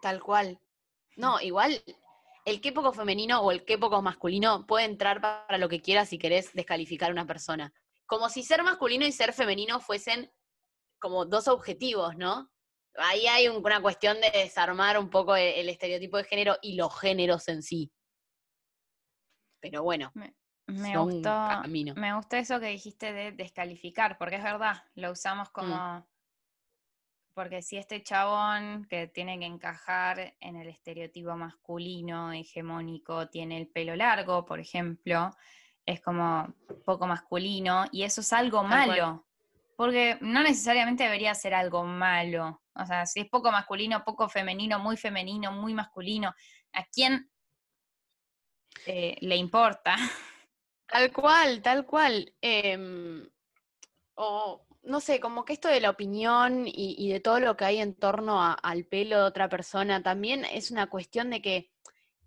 tal 0.00 0.22
cual. 0.22 0.60
No, 1.16 1.40
igual 1.40 1.82
el 2.44 2.60
qué 2.60 2.72
poco 2.72 2.92
femenino 2.92 3.40
o 3.40 3.50
el 3.52 3.64
qué 3.64 3.76
poco 3.76 4.00
masculino 4.00 4.66
puede 4.66 4.86
entrar 4.86 5.20
para 5.20 5.58
lo 5.58 5.68
que 5.68 5.82
quieras 5.82 6.08
si 6.08 6.18
querés 6.18 6.52
descalificar 6.54 7.10
a 7.10 7.12
una 7.12 7.26
persona. 7.26 7.72
Como 8.06 8.28
si 8.30 8.42
ser 8.42 8.62
masculino 8.62 9.04
y 9.04 9.12
ser 9.12 9.32
femenino 9.32 9.80
fuesen 9.80 10.32
como 10.98 11.26
dos 11.26 11.46
objetivos, 11.46 12.16
¿no? 12.16 12.50
Ahí 12.94 13.26
hay 13.26 13.48
una 13.48 13.82
cuestión 13.82 14.18
de 14.20 14.30
desarmar 14.30 14.98
un 14.98 15.10
poco 15.10 15.36
e, 15.36 15.60
el, 15.60 15.68
estereotipo 15.68 16.16
de 16.16 16.24
género 16.24 16.56
y 16.62 16.74
los 16.74 16.98
géneros 16.98 17.46
en 17.48 17.62
sí. 17.62 17.92
Pero 19.60 19.82
bueno. 19.82 20.10
Me, 20.14 20.34
me 20.66 20.96
gustó, 20.98 21.62
me 21.96 22.14
gusta 22.14 22.38
eso 22.38 22.58
que 22.60 22.66
dijiste 22.66 23.12
de 23.12 23.32
descalificar, 23.32 24.18
porque 24.18 24.36
es 24.36 24.42
verdad, 24.42 24.84
lo 24.94 25.12
usamos 25.12 25.48
mm. 25.54 26.02
Porque 27.38 27.62
si 27.62 27.76
este 27.76 28.02
chabón 28.02 28.84
que 28.90 29.06
tiene 29.06 29.38
que 29.38 29.44
encajar 29.44 30.34
en 30.40 30.56
el 30.56 30.66
estereotipo 30.66 31.36
masculino, 31.36 32.32
hegemónico, 32.32 33.28
tiene 33.28 33.58
el 33.58 33.68
pelo 33.68 33.94
largo, 33.94 34.44
por 34.44 34.58
ejemplo, 34.58 35.30
es 35.86 36.00
como 36.00 36.52
poco 36.84 37.06
masculino, 37.06 37.84
y 37.92 38.02
eso 38.02 38.22
es 38.22 38.32
algo 38.32 38.64
malo. 38.64 39.24
Porque 39.76 40.18
no 40.20 40.42
necesariamente 40.42 41.04
debería 41.04 41.32
ser 41.32 41.54
algo 41.54 41.84
malo. 41.84 42.60
O 42.74 42.84
sea, 42.84 43.06
si 43.06 43.20
es 43.20 43.28
poco 43.28 43.52
masculino, 43.52 44.02
poco 44.02 44.28
femenino, 44.28 44.80
muy 44.80 44.96
femenino, 44.96 45.52
muy 45.52 45.74
masculino, 45.74 46.34
¿a 46.72 46.84
quién 46.86 47.30
eh, 48.84 49.16
le 49.20 49.36
importa? 49.36 49.94
Tal 50.88 51.12
cual, 51.12 51.62
tal 51.62 51.86
cual. 51.86 52.34
Em, 52.40 53.30
o 54.16 54.66
no 54.88 55.00
sé, 55.00 55.20
como 55.20 55.44
que 55.44 55.52
esto 55.52 55.68
de 55.68 55.80
la 55.80 55.90
opinión 55.90 56.64
y, 56.66 57.12
de 57.12 57.20
todo 57.20 57.40
lo 57.40 57.56
que 57.58 57.66
hay 57.66 57.78
en 57.78 57.94
torno 57.94 58.40
al 58.42 58.86
pelo 58.86 59.18
de 59.18 59.22
otra 59.24 59.48
persona 59.48 60.02
también 60.02 60.46
es 60.46 60.70
una 60.70 60.88
cuestión 60.88 61.28
de 61.28 61.42
que 61.42 61.70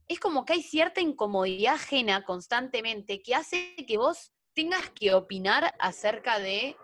es 0.08 0.20
como 0.20 0.46
que 0.46 0.54
hay 0.54 0.62
cierta 0.62 1.02
incomodidad 1.02 1.74
ajena 1.74 2.24
constantemente 2.24 3.24
que 3.24 3.34
hace 3.34 3.76
que 3.88 3.98
vos 3.98 4.32
tengas 4.54 4.92
que 4.92 5.14
opinar 5.16 5.74
acerca 5.80 6.38
de 6.38 6.76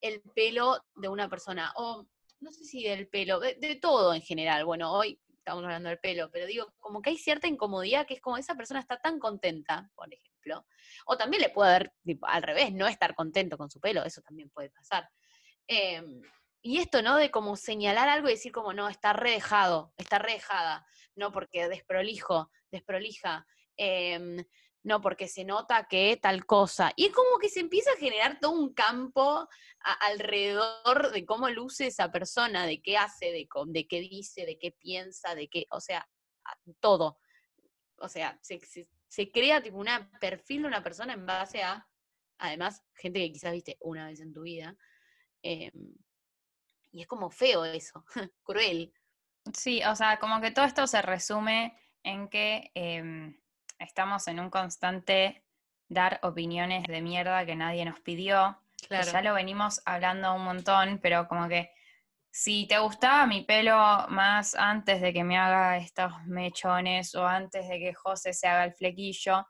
el 0.00 0.22
pelo 0.34 0.82
de 0.94 1.08
una 1.08 1.28
persona, 1.28 1.72
o 1.76 2.06
no 2.40 2.50
sé 2.50 2.64
si 2.64 2.84
del 2.84 3.06
pelo, 3.08 3.40
de, 3.40 3.56
de 3.56 3.74
todo 3.76 4.14
en 4.14 4.22
general. 4.22 4.64
Bueno, 4.64 4.92
hoy 4.92 5.20
estamos 5.28 5.62
hablando 5.64 5.90
del 5.90 5.98
pelo, 5.98 6.30
pero 6.30 6.46
digo, 6.46 6.72
como 6.78 7.02
que 7.02 7.10
hay 7.10 7.18
cierta 7.18 7.48
incomodidad 7.48 8.06
que 8.06 8.14
es 8.14 8.20
como 8.22 8.38
esa 8.38 8.54
persona 8.54 8.80
está 8.80 8.98
tan 8.98 9.18
contenta, 9.18 9.90
por 9.94 10.12
ejemplo, 10.12 10.33
o 11.06 11.16
también 11.16 11.42
le 11.42 11.50
puede 11.50 11.74
haber, 11.74 11.92
al 12.22 12.42
revés, 12.42 12.72
no 12.72 12.86
estar 12.86 13.14
contento 13.14 13.56
con 13.56 13.70
su 13.70 13.80
pelo, 13.80 14.04
eso 14.04 14.20
también 14.22 14.50
puede 14.50 14.70
pasar. 14.70 15.08
Em, 15.66 16.20
y 16.62 16.78
esto, 16.78 17.02
¿no? 17.02 17.16
De 17.16 17.30
como 17.30 17.56
señalar 17.56 18.08
algo 18.08 18.28
y 18.28 18.32
decir 18.32 18.52
como, 18.52 18.72
no, 18.72 18.88
está 18.88 19.12
redejado, 19.12 19.92
está 19.96 20.18
redejada, 20.18 20.86
no 21.14 21.32
porque 21.32 21.68
desprolijo, 21.68 22.50
desprolija, 22.70 23.46
em, 23.76 24.44
no, 24.84 25.00
porque 25.00 25.28
se 25.28 25.44
nota 25.44 25.86
que 25.88 26.18
tal 26.20 26.44
cosa. 26.44 26.92
Y 26.94 27.06
es 27.06 27.12
como 27.12 27.38
que 27.38 27.48
se 27.48 27.60
empieza 27.60 27.90
a 27.92 27.96
generar 27.96 28.38
todo 28.38 28.52
un 28.52 28.74
campo 28.74 29.48
alrededor 30.00 31.10
de 31.10 31.24
cómo 31.24 31.48
luce 31.48 31.86
esa 31.86 32.12
persona, 32.12 32.66
de 32.66 32.82
qué 32.82 32.98
hace, 32.98 33.32
de, 33.32 33.86
qué 33.88 34.00
dice, 34.00 34.44
de 34.44 34.58
qué 34.58 34.72
piensa, 34.72 35.34
de 35.34 35.48
qué, 35.48 35.66
o 35.70 35.80
sea, 35.80 36.06
todo. 36.80 37.18
O 37.98 38.08
sea, 38.08 38.38
se, 38.42 38.60
crea 39.30 39.62
tipo 39.62 39.78
un 39.78 39.88
perfil 40.20 40.62
de 40.62 40.68
una 40.68 40.82
persona 40.82 41.12
en 41.12 41.26
base 41.26 41.62
a, 41.62 41.86
además, 42.38 42.82
gente 42.94 43.20
que 43.20 43.32
quizás 43.32 43.52
viste 43.52 43.76
una 43.80 44.06
vez 44.06 44.20
en 44.20 44.32
tu 44.32 44.42
vida. 44.42 44.76
Em, 45.42 45.94
y 46.90 47.02
es 47.02 47.06
como 47.06 47.30
feo 47.30 47.64
eso, 47.64 48.04
cruel. 48.44 48.92
Sí, 49.52 49.82
o 49.84 49.94
sea, 49.94 50.18
como 50.18 50.40
que 50.40 50.50
todo 50.50 50.64
esto 50.64 50.86
se 50.86 51.02
resume 51.02 51.76
en 52.02 52.28
que 52.28 52.70
em, 52.74 53.38
estamos 53.78 54.26
en 54.28 54.40
un 54.40 54.50
constante 54.50 55.44
dar 55.88 56.18
opiniones 56.22 56.84
de 56.86 57.02
mierda 57.02 57.44
que 57.44 57.56
nadie 57.56 57.84
nos 57.84 58.00
pidió. 58.00 58.58
ya 58.90 59.22
lo 59.22 59.34
venimos 59.34 59.82
hablando 59.84 60.34
un 60.34 60.44
montón, 60.44 60.98
pero 61.02 61.28
como 61.28 61.48
que 61.48 61.72
si 62.36 62.66
te 62.66 62.80
gustaba 62.80 63.28
mi 63.28 63.42
pelo 63.42 63.76
más 64.08 64.56
antes 64.56 65.00
de 65.00 65.12
que 65.12 65.22
me 65.22 65.38
haga 65.38 65.76
estos 65.76 66.12
mechones 66.26 67.14
o 67.14 67.24
antes 67.24 67.68
de 67.68 67.78
que 67.78 67.94
José 67.94 68.32
se 68.32 68.48
haga 68.48 68.64
el 68.64 68.74
flequillo, 68.74 69.46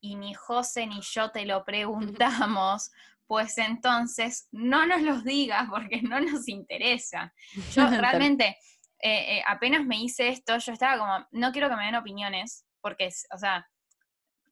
y 0.00 0.14
ni 0.14 0.34
José 0.34 0.86
ni 0.86 1.00
yo 1.00 1.32
te 1.32 1.44
lo 1.44 1.64
preguntamos, 1.64 2.92
pues 3.26 3.58
entonces 3.58 4.46
no 4.52 4.86
nos 4.86 5.02
los 5.02 5.24
digas 5.24 5.66
porque 5.68 6.00
no 6.00 6.20
nos 6.20 6.46
interesa. 6.46 7.34
Yo 7.74 7.90
realmente 7.90 8.56
eh, 9.00 9.38
eh, 9.38 9.42
apenas 9.44 9.84
me 9.84 9.96
hice 9.96 10.28
esto, 10.28 10.58
yo 10.58 10.72
estaba 10.72 10.98
como, 10.98 11.26
no 11.32 11.52
quiero 11.52 11.68
que 11.68 11.76
me 11.76 11.86
den 11.86 11.96
opiniones, 11.96 12.64
porque, 12.80 13.10
o 13.32 13.36
sea, 13.36 13.68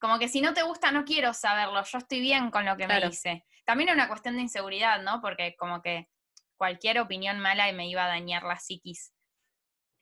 como 0.00 0.18
que 0.18 0.28
si 0.28 0.40
no 0.40 0.52
te 0.54 0.64
gusta, 0.64 0.90
no 0.90 1.04
quiero 1.04 1.32
saberlo, 1.32 1.84
yo 1.84 1.98
estoy 1.98 2.20
bien 2.20 2.50
con 2.50 2.64
lo 2.64 2.76
que 2.76 2.88
me 2.88 2.98
hice. 3.06 3.44
También 3.64 3.90
es 3.90 3.94
una 3.94 4.08
cuestión 4.08 4.34
de 4.34 4.42
inseguridad, 4.42 5.02
¿no? 5.02 5.20
Porque 5.20 5.54
como 5.56 5.80
que 5.80 6.08
cualquier 6.56 6.98
opinión 7.00 7.38
mala 7.40 7.70
me 7.72 7.88
iba 7.88 8.04
a 8.04 8.08
dañar 8.08 8.42
la 8.44 8.58
psiquis. 8.58 9.12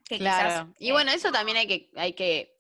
claro. 0.07 0.73
y 0.79 0.93
bueno, 0.93 1.11
eso 1.13 1.33
también 1.33 1.57
hay 1.59 1.67
que, 1.67 1.91
hay 1.97 2.13
que, 2.15 2.55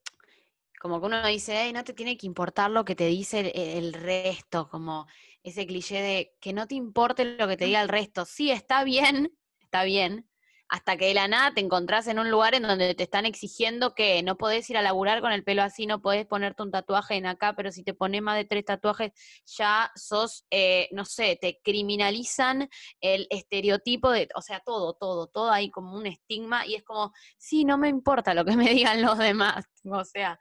como 0.80 1.00
que 1.00 1.06
uno 1.06 1.26
dice, 1.26 1.54
hey, 1.56 1.72
no 1.72 1.84
te 1.84 1.94
tiene 1.94 2.16
que 2.16 2.26
importar 2.26 2.70
lo 2.70 2.84
que 2.84 2.94
te 2.94 3.06
dice 3.06 3.52
el 3.54 3.94
resto, 3.94 4.68
como 4.68 5.06
ese 5.42 5.66
cliché 5.66 6.00
de 6.02 6.36
que 6.40 6.52
no 6.52 6.66
te 6.66 6.74
importe 6.74 7.24
lo 7.24 7.48
que 7.48 7.56
te 7.56 7.66
diga 7.66 7.80
el 7.80 7.88
resto. 7.88 8.24
Sí, 8.24 8.50
está 8.50 8.84
bien, 8.84 9.32
está 9.62 9.84
bien, 9.84 10.28
hasta 10.74 10.96
que 10.96 11.06
de 11.06 11.14
la 11.14 11.28
nada 11.28 11.54
te 11.54 11.60
encontrás 11.60 12.08
en 12.08 12.18
un 12.18 12.32
lugar 12.32 12.56
en 12.56 12.64
donde 12.64 12.96
te 12.96 13.04
están 13.04 13.26
exigiendo 13.26 13.94
que 13.94 14.24
no 14.24 14.36
podés 14.36 14.68
ir 14.70 14.76
a 14.76 14.82
laburar 14.82 15.20
con 15.20 15.30
el 15.30 15.44
pelo 15.44 15.62
así, 15.62 15.86
no 15.86 16.02
podés 16.02 16.26
ponerte 16.26 16.64
un 16.64 16.72
tatuaje 16.72 17.14
en 17.14 17.26
acá, 17.26 17.54
pero 17.54 17.70
si 17.70 17.84
te 17.84 17.94
pones 17.94 18.22
más 18.22 18.34
de 18.34 18.44
tres 18.44 18.64
tatuajes, 18.64 19.12
ya 19.56 19.92
sos, 19.94 20.44
eh, 20.50 20.88
no 20.90 21.04
sé, 21.04 21.38
te 21.40 21.60
criminalizan 21.62 22.68
el 23.00 23.28
estereotipo 23.30 24.10
de, 24.10 24.28
o 24.34 24.42
sea, 24.42 24.58
todo, 24.66 24.94
todo, 24.94 25.28
todo 25.28 25.52
ahí 25.52 25.70
como 25.70 25.96
un 25.96 26.08
estigma 26.08 26.66
y 26.66 26.74
es 26.74 26.82
como, 26.82 27.12
sí, 27.38 27.64
no 27.64 27.78
me 27.78 27.88
importa 27.88 28.34
lo 28.34 28.44
que 28.44 28.56
me 28.56 28.70
digan 28.70 29.00
los 29.00 29.16
demás, 29.16 29.66
o 29.84 30.04
sea, 30.04 30.40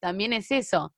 también 0.00 0.32
es 0.32 0.50
eso. 0.50 0.92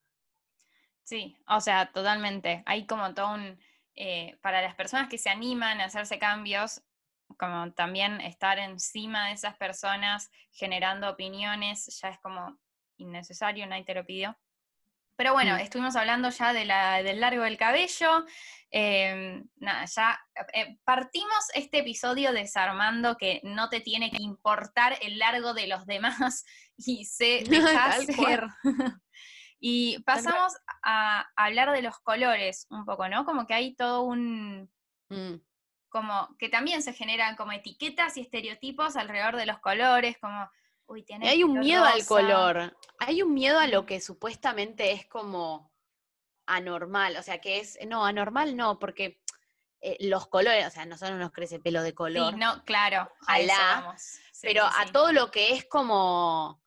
Sí, 1.05 1.37
o 1.49 1.61
sea, 1.61 1.93
totalmente. 1.93 2.63
Hay 2.65 2.87
como 2.87 3.13
todo 3.13 3.35
un... 3.35 3.61
Eh, 3.95 4.39
para 4.41 4.63
las 4.63 4.75
personas 4.75 5.11
que 5.11 5.19
se 5.19 5.29
animan 5.29 5.83
a 5.83 5.87
hacerse 5.87 6.19
cambios, 6.19 6.81
como 7.41 7.73
también 7.73 8.21
estar 8.21 8.59
encima 8.59 9.29
de 9.29 9.33
esas 9.33 9.57
personas 9.57 10.31
generando 10.53 11.09
opiniones, 11.09 11.87
ya 12.01 12.11
es 12.11 12.19
como 12.21 12.59
innecesario, 12.99 13.67
nadie 13.67 13.85
te 13.85 13.95
lo 13.95 14.05
pidió. 14.05 14.39
Pero 15.17 15.33
bueno, 15.33 15.55
mm. 15.55 15.61
estuvimos 15.61 15.97
hablando 15.97 16.29
ya 16.29 16.53
de 16.53 16.67
la, 16.67 17.03
del 17.03 17.19
largo 17.19 17.45
del 17.45 17.57
cabello. 17.57 18.27
Em, 18.71 19.49
nada, 19.57 19.87
ya 19.87 20.21
eh, 20.53 20.77
partimos 20.85 21.49
este 21.55 21.79
episodio 21.79 22.33
desarmando 22.33 23.17
que 23.17 23.41
no 23.43 23.71
te 23.71 23.81
tiene 23.81 24.11
que 24.11 24.23
importar 24.23 24.99
el 25.01 25.19
largo 25.19 25.55
de 25.55 25.67
los 25.67 25.87
demás 25.87 26.45
y 26.77 27.07
se 27.07 27.43
deja 27.49 27.87
hacer. 27.87 28.47
Y 29.63 30.03
pasamos 30.05 30.55
a 30.83 31.29
hablar 31.37 31.71
de 31.73 31.83
los 31.83 31.99
colores 31.99 32.67
un 32.71 32.87
poco, 32.87 33.11
¿no? 33.11 33.27
Como 33.27 33.47
que 33.47 33.53
hay 33.53 33.75
todo 33.75 34.05
un... 34.05 34.71
Mm. 35.11 35.35
Como 35.91 36.35
que 36.39 36.49
también 36.49 36.83
se 36.83 36.95
generan 36.95 37.37
como 37.37 37.53
etiquetas 37.53 38.17
y 38.17 38.23
estereotipos 38.23 38.97
alrededor 38.97 39.37
de 39.37 39.47
los 39.47 39.59
colores, 39.59 40.17
como... 40.19 40.51
Uy, 40.87 41.05
tiene 41.05 41.29
hay 41.29 41.45
un 41.45 41.61
miedo 41.61 41.85
al 41.85 42.05
color, 42.05 42.77
hay 42.99 43.23
un 43.23 43.33
miedo 43.33 43.61
a 43.61 43.69
lo 43.69 43.87
que 43.87 44.01
supuestamente 44.01 44.91
es 44.91 45.07
como 45.07 45.71
anormal, 46.47 47.17
o 47.17 47.23
sea, 47.23 47.41
que 47.41 47.61
es, 47.61 47.79
no, 47.87 48.05
anormal 48.05 48.57
no, 48.57 48.79
porque 48.79 49.21
eh, 49.81 49.97
los 50.01 50.27
colores, 50.27 50.67
o 50.67 50.71
sea, 50.71 50.85
nosotros 50.87 51.19
nos 51.19 51.33
crece 51.33 51.61
pelo 51.61 51.83
de 51.83 51.95
color. 51.95 52.33
Sí, 52.35 52.41
no, 52.41 52.65
claro, 52.65 53.11
ojalá, 53.23 53.97
pero 54.43 54.65
a 54.65 54.87
todo 54.93 55.13
lo 55.13 55.31
que 55.31 55.53
es 55.53 55.65
como 55.67 56.61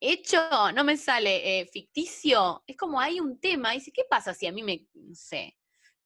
hecho, 0.00 0.72
no 0.72 0.84
me 0.84 0.96
sale 0.96 1.60
eh, 1.60 1.66
ficticio, 1.66 2.62
es 2.66 2.76
como 2.76 3.00
hay 3.00 3.20
un 3.20 3.40
tema, 3.40 3.72
dice, 3.72 3.92
¿qué 3.92 4.04
pasa 4.08 4.34
si 4.34 4.46
a 4.46 4.52
mí 4.52 4.62
me, 4.62 4.86
no 4.94 5.14
sé, 5.14 5.56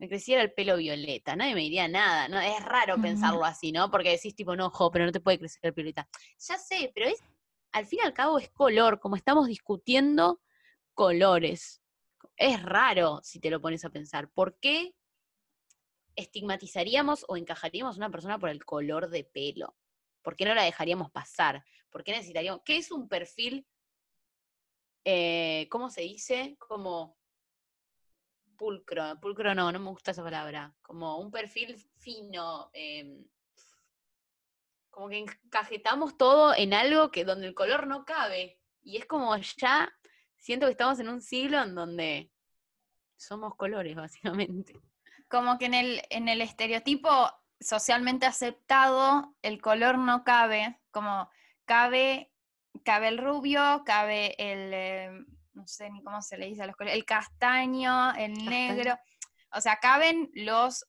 me 0.02 0.08
creciera 0.08 0.42
el 0.42 0.52
pelo 0.52 0.78
violeta? 0.78 1.36
Nadie 1.36 1.54
me 1.54 1.60
diría 1.60 1.86
nada, 1.86 2.26
¿no? 2.26 2.40
Es 2.40 2.60
raro 2.64 3.00
pensarlo 3.00 3.44
así, 3.44 3.70
¿no? 3.70 3.88
Porque 3.88 4.10
decís 4.10 4.34
tipo, 4.34 4.56
no, 4.56 4.68
jo, 4.68 4.90
pero 4.90 5.06
no 5.06 5.12
te 5.12 5.20
puede 5.20 5.38
crecer 5.38 5.60
el 5.62 5.72
pelo 5.72 5.84
violeta. 5.84 6.08
Ya 6.40 6.58
sé, 6.58 6.90
pero 6.92 7.06
es, 7.06 7.22
al 7.70 7.86
fin 7.86 8.00
y 8.02 8.06
al 8.06 8.12
cabo 8.12 8.40
es 8.40 8.50
color, 8.50 8.98
como 8.98 9.14
estamos 9.14 9.46
discutiendo 9.46 10.40
colores. 10.92 11.84
Es 12.36 12.60
raro 12.64 13.20
si 13.22 13.38
te 13.38 13.48
lo 13.48 13.60
pones 13.60 13.84
a 13.84 13.90
pensar. 13.90 14.28
¿Por 14.32 14.58
qué 14.58 14.92
estigmatizaríamos 16.16 17.24
o 17.28 17.36
encajaríamos 17.36 17.94
a 17.94 17.98
una 17.98 18.10
persona 18.10 18.40
por 18.40 18.48
el 18.48 18.64
color 18.64 19.08
de 19.08 19.22
pelo? 19.22 19.76
¿Por 20.20 20.34
qué 20.34 20.46
no 20.46 20.54
la 20.56 20.64
dejaríamos 20.64 21.12
pasar? 21.12 21.64
¿Por 21.90 22.02
qué 22.02 22.10
necesitaríamos? 22.10 22.62
¿Qué 22.64 22.76
es 22.76 22.90
un 22.90 23.08
perfil 23.08 23.68
eh, 25.04 25.68
¿cómo 25.70 25.90
se 25.90 26.02
dice? 26.02 26.56
Como 26.58 27.16
pulcro, 28.62 29.18
pulcro 29.20 29.56
no, 29.56 29.72
no 29.72 29.80
me 29.80 29.90
gusta 29.90 30.12
esa 30.12 30.22
palabra, 30.22 30.72
como 30.82 31.18
un 31.18 31.32
perfil 31.32 31.76
fino, 31.98 32.70
em, 32.72 33.26
como 34.88 35.08
que 35.08 35.18
encajetamos 35.18 36.16
todo 36.16 36.54
en 36.54 36.72
algo 36.72 37.10
que 37.10 37.24
donde 37.24 37.48
el 37.48 37.54
color 37.54 37.88
no 37.88 38.04
cabe. 38.04 38.60
Y 38.84 38.98
es 38.98 39.06
como 39.06 39.36
ya, 39.36 39.92
siento 40.36 40.66
que 40.66 40.72
estamos 40.72 41.00
en 41.00 41.08
un 41.08 41.20
siglo 41.22 41.60
en 41.60 41.74
donde 41.74 42.30
somos 43.16 43.56
colores, 43.56 43.96
básicamente. 44.54 44.80
Como 45.28 45.58
que 45.58 45.66
en 45.66 45.74
el, 45.74 46.02
en 46.10 46.28
el 46.28 46.40
estereotipo 46.40 47.10
socialmente 47.60 48.26
aceptado, 48.26 49.34
el 49.42 49.60
color 49.60 49.98
no 49.98 50.22
cabe, 50.22 50.78
como 50.92 51.28
cabe 51.64 52.32
cabe 52.84 53.08
el 53.08 53.18
rubio, 53.18 53.82
cabe 53.84 54.34
el, 54.38 54.72
em, 54.72 55.26
no 55.54 55.66
sé 55.66 55.90
ni 55.90 56.02
cómo 56.02 56.22
se 56.22 56.38
le 56.38 56.46
dice 56.46 56.62
a 56.62 56.66
los 56.66 56.76
colores, 56.76 56.96
el 56.96 57.04
castaño, 57.04 58.14
el 58.14 58.32
negro, 58.44 58.98
o 59.52 59.60
sea, 59.60 59.76
caben 59.76 60.30
los, 60.34 60.86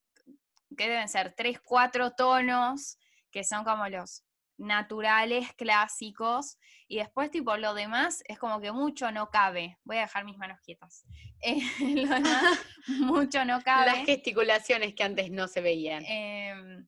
que 0.76 0.90
deben 0.90 1.10
ser? 1.10 1.34
Tres, 1.34 1.60
cuatro 1.62 2.12
tonos, 2.12 2.98
que 3.32 3.44
son 3.44 3.64
como 3.64 3.88
los 3.90 4.24
naturales, 4.58 5.52
clásicos, 5.54 6.58
y 6.88 6.98
después 6.98 7.32
tipo 7.32 7.58
lo 7.58 7.74
demás 7.74 8.24
es 8.28 8.38
como 8.38 8.62
que 8.62 8.72
mucho 8.72 9.12
no 9.12 9.30
cabe. 9.30 9.78
Voy 9.84 9.98
a 9.98 10.02
dejar 10.02 10.26
mis 10.26 10.38
manos 10.38 10.60
quietas. 10.62 11.06
Eh, 11.46 11.60
lo 11.80 12.08
demás, 12.08 12.58
mucho 12.88 13.44
no 13.44 13.62
cabe. 13.62 13.88
Las 13.88 14.06
gesticulaciones 14.06 14.94
que 14.94 15.04
antes 15.04 15.30
no 15.30 15.50
se 15.50 15.60
veían. 15.60 16.02
Em, 16.08 16.88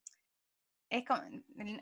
es 0.89 1.03
como, 1.03 1.21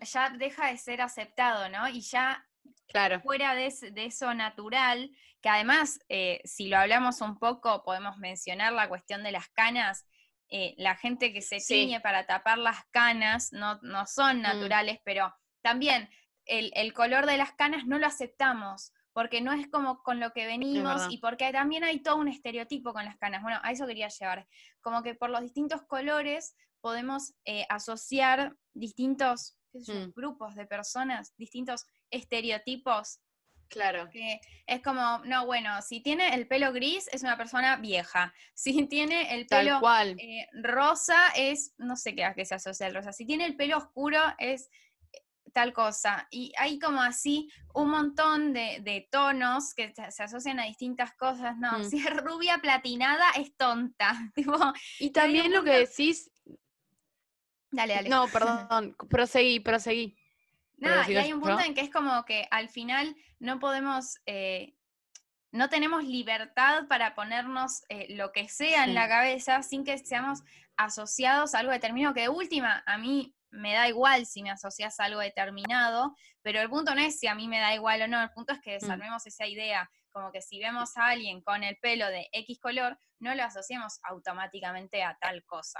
ya 0.01 0.31
deja 0.31 0.71
de 0.71 0.77
ser 0.79 0.99
aceptado, 1.03 1.69
¿no? 1.69 1.87
Y 1.87 2.01
ya 2.01 2.43
Claro. 2.87 3.19
Fuera 3.21 3.55
de, 3.55 3.73
eso 3.95 4.33
natural, 4.33 5.09
que 5.41 5.49
además, 5.49 5.99
eh, 6.09 6.41
si 6.45 6.67
lo 6.67 6.77
hablamos 6.77 7.21
un 7.21 7.39
poco, 7.39 7.83
podemos 7.83 8.17
mencionar 8.17 8.73
la 8.73 8.87
cuestión 8.87 9.23
de 9.23 9.31
las 9.31 9.49
canas. 9.49 10.05
Eh, 10.49 10.75
la 10.77 10.95
gente 10.95 11.33
que 11.33 11.41
se 11.41 11.57
tiñe 11.57 11.99
para 12.01 12.27
tapar 12.27 12.59
las 12.59 12.85
canas 12.91 13.51
no, 13.51 13.79
no 13.81 14.05
son 14.05 14.37
mm. 14.37 14.41
naturales, 14.41 14.99
pero 15.03 15.33
también 15.61 16.09
el, 16.45 16.93
color 16.93 17.25
de 17.25 17.37
las 17.37 17.53
canas 17.53 17.85
no 17.85 17.97
lo 17.97 18.07
aceptamos, 18.07 18.93
porque 19.13 19.41
no 19.41 19.53
es 19.53 19.67
como 19.69 20.01
con 20.03 20.19
lo 20.19 20.31
que 20.33 20.45
venimos 20.45 21.07
y 21.09 21.17
porque 21.17 21.51
también 21.51 21.83
hay 21.83 22.01
todo 22.01 22.17
un 22.17 22.27
estereotipo 22.27 22.93
con 22.93 23.05
las 23.05 23.17
canas. 23.17 23.43
Bueno, 23.43 23.59
a 23.63 23.71
eso 23.71 23.85
quería 23.85 24.07
llevar. 24.07 24.47
Como 24.81 25.03
que 25.03 25.15
por 25.15 25.29
los 25.29 25.41
distintos 25.41 25.83
colores 25.83 26.55
podemos 26.81 27.33
eh, 27.45 27.65
asociar 27.69 28.55
distintos 28.73 29.57
mm. 29.73 30.11
grupos 30.15 30.55
de 30.55 30.65
personas, 30.65 31.33
distintos 31.37 31.85
estereotipos. 32.13 33.19
Claro. 33.73 34.07
Que 34.11 34.39
es 34.67 34.81
como, 34.81 35.19
no, 35.25 35.45
bueno, 35.45 35.81
si 35.81 36.01
tiene 36.01 36.35
el 36.35 36.47
pelo 36.47 36.71
gris 36.71 37.09
es 37.11 37.23
una 37.23 37.37
persona 37.37 37.75
vieja. 37.77 38.33
Si 38.55 38.85
tiene 38.87 39.33
el 39.33 39.47
pelo 39.47 39.81
eh, 40.17 40.47
rosa 40.53 41.29
es, 41.35 41.73
no 41.77 41.95
sé 41.95 42.15
qué 42.15 42.23
a 42.23 42.33
qué 42.33 42.45
se 42.45 42.55
asocia 42.55 42.87
el 42.87 42.93
rosa. 42.93 43.11
Si 43.11 43.25
tiene 43.25 43.45
el 43.45 43.55
pelo 43.55 43.77
oscuro 43.77 44.19
es 44.37 44.69
eh, 45.11 45.21
tal 45.51 45.73
cosa. 45.73 46.27
Y 46.29 46.53
hay 46.57 46.79
como 46.79 47.01
así 47.01 47.49
un 47.73 47.89
montón 47.89 48.53
de, 48.53 49.07
tonos 49.11 49.73
que 49.73 49.93
se 50.09 50.23
asocian 50.23 50.59
a 50.59 50.65
distintas 50.65 51.13
cosas. 51.15 51.57
No, 51.57 51.79
mm. 51.79 51.83
si 51.83 51.97
es 51.97 52.15
rubia 52.15 52.59
platinada 52.59 53.25
es 53.37 53.55
tonta. 53.57 54.31
y 54.99 55.09
también 55.09 55.51
lo 55.51 55.63
que 55.63 55.79
decís... 55.79 56.31
Dale, 57.71 57.95
dale. 57.95 58.09
No, 58.09 58.27
perdón, 58.31 58.95
proseguí, 59.09 59.59
proseguí. 59.59 60.15
Nada, 60.83 61.09
y 61.09 61.15
hay 61.15 61.33
un 61.33 61.41
punto 61.41 61.61
en 61.61 61.73
que 61.73 61.81
es 61.81 61.89
como 61.89 62.25
que 62.25 62.47
al 62.51 62.69
final 62.69 63.15
no 63.39 63.59
podemos, 63.59 64.19
eh, 64.25 64.75
no 65.51 65.69
tenemos 65.69 66.03
libertad 66.03 66.87
para 66.87 67.15
ponernos 67.15 67.83
eh, 67.89 68.07
lo 68.15 68.31
que 68.31 68.49
sea 68.49 68.83
en 68.83 68.93
la 68.93 69.07
cabeza 69.07 69.63
sin 69.63 69.83
que 69.83 69.97
seamos 69.97 70.41
asociados 70.75 71.53
a 71.53 71.59
algo 71.59 71.71
determinado, 71.71 72.13
que 72.13 72.21
de 72.21 72.29
última 72.29 72.83
a 72.85 72.97
mí 72.97 73.35
me 73.51 73.73
da 73.73 73.87
igual 73.87 74.25
si 74.25 74.41
me 74.41 74.51
asocias 74.51 74.99
a 74.99 75.05
algo 75.05 75.19
determinado, 75.19 76.15
pero 76.41 76.59
el 76.59 76.69
punto 76.69 76.95
no 76.95 77.01
es 77.01 77.19
si 77.19 77.27
a 77.27 77.35
mí 77.35 77.47
me 77.47 77.59
da 77.59 77.73
igual 77.73 78.01
o 78.01 78.07
no, 78.07 78.21
el 78.21 78.31
punto 78.31 78.53
es 78.53 78.59
que 78.59 78.71
mm. 78.77 78.79
desarmemos 78.79 79.25
esa 79.27 79.45
idea, 79.47 79.89
como 80.11 80.31
que 80.31 80.41
si 80.41 80.59
vemos 80.59 80.97
a 80.97 81.07
alguien 81.07 81.41
con 81.41 81.63
el 81.63 81.77
pelo 81.77 82.07
de 82.07 82.27
X 82.31 82.59
color, 82.59 82.99
no 83.19 83.33
lo 83.35 83.43
asociamos 83.43 83.99
automáticamente 84.03 85.03
a 85.03 85.17
tal 85.21 85.43
cosa. 85.45 85.79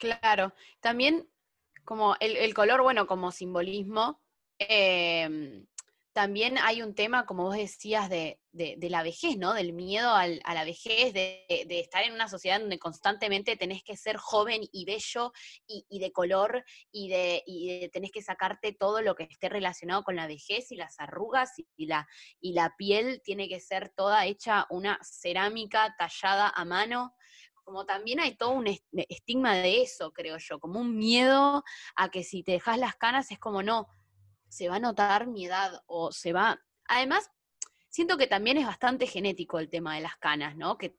Claro, 0.00 0.54
también 0.80 1.28
como 1.84 2.16
el, 2.20 2.54
color, 2.54 2.82
bueno, 2.82 3.06
como 3.06 3.30
simbolismo, 3.30 4.22
em, 4.58 5.66
también 6.14 6.56
hay 6.56 6.80
un 6.80 6.94
tema, 6.94 7.26
como 7.26 7.44
vos 7.44 7.56
decías, 7.56 8.08
de, 8.08 8.38
la 8.52 9.02
vejez, 9.02 9.36
¿no? 9.36 9.52
Del 9.52 9.74
miedo 9.74 10.10
a 10.14 10.26
la 10.26 10.64
vejez, 10.64 11.12
de, 11.12 11.44
estar 11.68 12.02
en 12.02 12.14
una 12.14 12.28
sociedad 12.28 12.60
donde 12.60 12.78
constantemente 12.78 13.56
tenés 13.56 13.82
que 13.82 13.96
ser 13.96 14.16
joven 14.16 14.62
y 14.72 14.86
bello 14.86 15.32
y, 15.66 15.98
de 15.98 16.12
color 16.12 16.64
y 16.90 17.08
de, 17.10 17.90
tenés 17.92 18.10
que 18.10 18.22
sacarte 18.22 18.72
todo 18.72 19.02
lo 19.02 19.14
que 19.14 19.24
esté 19.24 19.50
relacionado 19.50 20.02
con 20.02 20.16
la 20.16 20.26
vejez 20.26 20.72
y 20.72 20.76
las 20.76 20.98
arrugas 20.98 21.52
y 21.76 21.86
la, 21.86 22.08
y 22.40 22.54
la 22.54 22.74
piel 22.78 23.20
tiene 23.22 23.50
que 23.50 23.60
ser 23.60 23.90
toda 23.90 24.24
hecha 24.24 24.66
una 24.70 24.98
cerámica 25.02 25.94
tallada 25.98 26.48
a 26.48 26.64
mano 26.64 27.14
como 27.70 27.86
también 27.86 28.18
hay 28.18 28.34
todo 28.34 28.50
un 28.50 28.66
estigma 28.66 29.54
de 29.54 29.82
eso, 29.82 30.12
creo 30.12 30.38
yo, 30.38 30.58
como 30.58 30.80
un 30.80 30.96
miedo 30.96 31.62
a 31.94 32.10
que 32.10 32.24
si 32.24 32.42
te 32.42 32.50
dejas 32.50 32.78
las 32.78 32.96
canas 32.96 33.30
es 33.30 33.38
como 33.38 33.62
no, 33.62 33.86
se 34.48 34.68
va 34.68 34.76
a 34.76 34.80
notar 34.80 35.28
mi 35.28 35.46
edad 35.46 35.80
o 35.86 36.10
se 36.10 36.32
va... 36.32 36.60
Además, 36.86 37.30
siento 37.88 38.18
que 38.18 38.26
también 38.26 38.58
es 38.58 38.66
bastante 38.66 39.06
genético 39.06 39.60
el 39.60 39.70
tema 39.70 39.94
de 39.94 40.00
las 40.00 40.16
canas, 40.16 40.56
¿no? 40.56 40.76
Que 40.78 40.96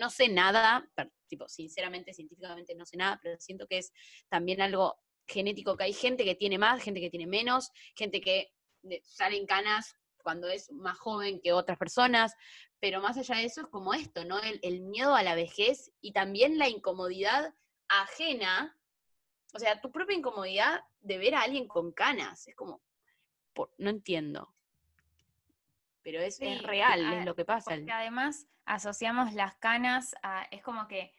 no 0.00 0.10
sé 0.10 0.28
nada, 0.28 0.90
tipo, 1.28 1.48
sinceramente, 1.48 2.12
científicamente 2.12 2.74
no 2.74 2.86
sé 2.86 2.96
nada, 2.96 3.20
pero 3.22 3.38
siento 3.38 3.68
que 3.68 3.78
es 3.78 3.92
también 4.28 4.60
algo 4.60 4.98
genético, 5.28 5.76
que 5.76 5.84
hay 5.84 5.92
gente 5.92 6.24
que 6.24 6.34
tiene 6.34 6.58
más, 6.58 6.82
gente 6.82 7.00
que 7.00 7.10
tiene 7.10 7.28
menos, 7.28 7.70
gente 7.94 8.20
que 8.20 8.52
sale 9.04 9.36
en 9.36 9.46
canas 9.46 9.94
cuando 10.24 10.48
es 10.48 10.72
más 10.72 10.98
joven 10.98 11.40
que 11.40 11.52
otras 11.52 11.78
personas, 11.78 12.34
pero 12.80 13.00
más 13.00 13.16
allá 13.18 13.36
de 13.36 13.44
eso 13.44 13.62
es 13.62 13.66
como 13.68 13.94
esto, 13.94 14.24
¿no? 14.24 14.40
El, 14.40 14.58
el 14.62 14.80
miedo 14.80 15.14
a 15.14 15.22
la 15.22 15.34
vejez 15.34 15.92
y 16.00 16.12
también 16.12 16.58
la 16.58 16.68
incomodidad 16.68 17.54
ajena 17.88 18.76
o 19.54 19.58
sea, 19.58 19.80
tu 19.80 19.90
propia 19.90 20.16
incomodidad 20.16 20.84
de 21.00 21.18
ver 21.18 21.34
a 21.34 21.42
alguien 21.42 21.66
con 21.66 21.92
canas. 21.92 22.46
Es 22.48 22.54
como, 22.54 22.80
no 23.78 23.90
entiendo. 23.90 24.54
Pero 26.02 26.20
es, 26.20 26.38
real, 26.62 27.12
es 27.14 27.24
lo 27.24 27.34
que 27.34 27.44
pasa. 27.44 27.70
Porque 27.70 27.92
además 27.92 28.46
asociamos 28.64 29.34
las 29.34 29.54
canas 29.56 30.14
a, 30.22 30.46
es 30.50 30.62
como 30.62 30.88
que, 30.88 31.14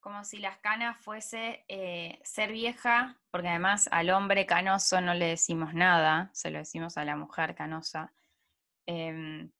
como 0.00 0.24
si 0.24 0.38
las 0.38 0.58
canas 0.58 0.98
fuese 0.98 1.64
eh, 1.68 2.18
ser 2.24 2.52
vieja, 2.52 3.16
porque 3.30 3.48
además 3.48 3.88
al 3.92 4.10
hombre 4.10 4.46
canoso 4.46 5.00
no 5.00 5.14
le 5.14 5.26
decimos 5.26 5.74
nada, 5.74 6.30
se 6.32 6.50
lo 6.50 6.58
decimos 6.58 6.96
a 6.96 7.04
la 7.04 7.16
mujer 7.16 7.54
canosa. 7.54 8.12
Em, 8.86 9.52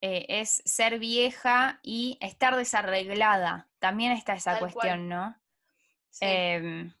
eh, 0.00 0.26
es 0.28 0.62
ser 0.64 0.98
vieja 0.98 1.80
y 1.82 2.18
estar 2.20 2.56
desarreglada. 2.56 3.68
También 3.78 4.12
está 4.12 4.34
esa 4.34 4.58
cuestión, 4.58 5.08
¿no? 5.08 5.36
Sí. 6.10 6.24
Em, 6.26 6.92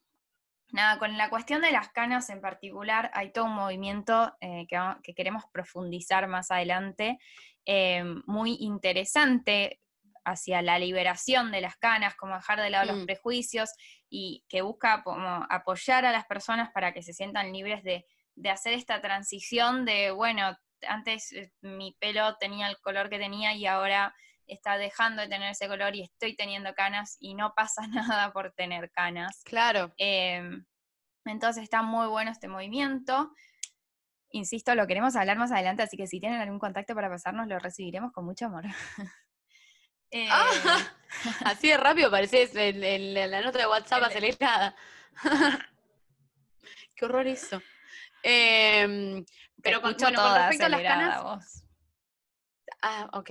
Nada, 0.70 0.98
con 0.98 1.16
la 1.16 1.30
cuestión 1.30 1.62
de 1.62 1.72
las 1.72 1.88
canas 1.90 2.28
en 2.28 2.42
particular, 2.42 3.10
hay 3.14 3.32
todo 3.32 3.46
un 3.46 3.54
movimiento 3.54 4.36
eh, 4.40 4.66
que, 4.68 5.14
queremos 5.14 5.44
profundizar 5.50 6.28
más 6.28 6.50
adelante, 6.50 7.18
eh, 7.64 8.04
muy 8.26 8.56
interesante 8.60 9.80
hacia 10.26 10.60
la 10.60 10.78
liberación 10.78 11.50
de 11.52 11.62
las 11.62 11.76
canas, 11.76 12.14
como 12.16 12.34
dejar 12.34 12.60
de 12.60 12.68
lado 12.68 12.92
los 12.92 13.02
mm. 13.02 13.06
prejuicios 13.06 13.70
y 14.10 14.44
que 14.46 14.60
busca 14.60 15.02
como 15.02 15.46
apoyar 15.48 16.04
a 16.04 16.12
las 16.12 16.26
personas 16.26 16.70
para 16.70 16.92
que 16.92 17.02
se 17.02 17.14
sientan 17.14 17.50
libres 17.50 17.82
de, 17.82 18.04
de 18.34 18.50
hacer 18.50 18.74
esta 18.74 19.00
transición 19.00 19.86
de, 19.86 20.10
bueno, 20.10 20.54
antes 20.86 21.32
eh, 21.32 21.52
mi 21.60 21.96
pelo 21.98 22.36
tenía 22.36 22.68
el 22.68 22.78
color 22.78 23.08
que 23.08 23.18
tenía 23.18 23.54
y 23.54 23.66
ahora 23.66 24.14
está 24.46 24.78
dejando 24.78 25.22
de 25.22 25.28
tener 25.28 25.50
ese 25.50 25.68
color 25.68 25.94
y 25.94 26.02
estoy 26.02 26.34
teniendo 26.34 26.74
canas 26.74 27.16
y 27.20 27.34
no 27.34 27.52
pasa 27.54 27.82
nada 27.88 28.32
por 28.32 28.52
tener 28.52 28.90
canas. 28.90 29.42
Claro. 29.44 29.92
Em, 29.98 30.64
entonces 31.24 31.62
está 31.62 31.82
muy 31.82 32.08
bueno 32.08 32.30
este 32.30 32.48
movimiento. 32.48 33.32
Insisto, 34.30 34.74
lo 34.74 34.86
queremos 34.86 35.16
hablar 35.16 35.38
más 35.38 35.52
adelante, 35.52 35.82
así 35.82 35.96
que 35.96 36.06
si 36.06 36.20
tienen 36.20 36.40
algún 36.40 36.58
contacto 36.58 36.94
para 36.94 37.08
pasarnos, 37.08 37.48
lo 37.48 37.58
recibiremos 37.58 38.12
con 38.12 38.24
mucho 38.24 38.46
amor. 38.46 38.64
Eh, 40.10 40.26
ah, 40.30 40.48
así 41.44 41.68
de 41.68 41.76
rápido 41.76 42.10
pareces 42.10 42.56
en, 42.56 43.12
la 43.12 43.42
nota 43.42 43.58
de 43.58 43.66
WhatsApp 43.66 44.04
acelerada. 44.04 44.74
Qué 46.96 47.04
horror 47.04 47.26
eso. 47.26 47.60
Em, 48.22 49.22
pero 49.62 49.80
con, 49.80 49.92
respecto 49.92 50.20
a 50.64 50.68
las 50.68 50.82
canas. 50.82 51.64
Ah, 52.82 53.10
ok. 53.12 53.30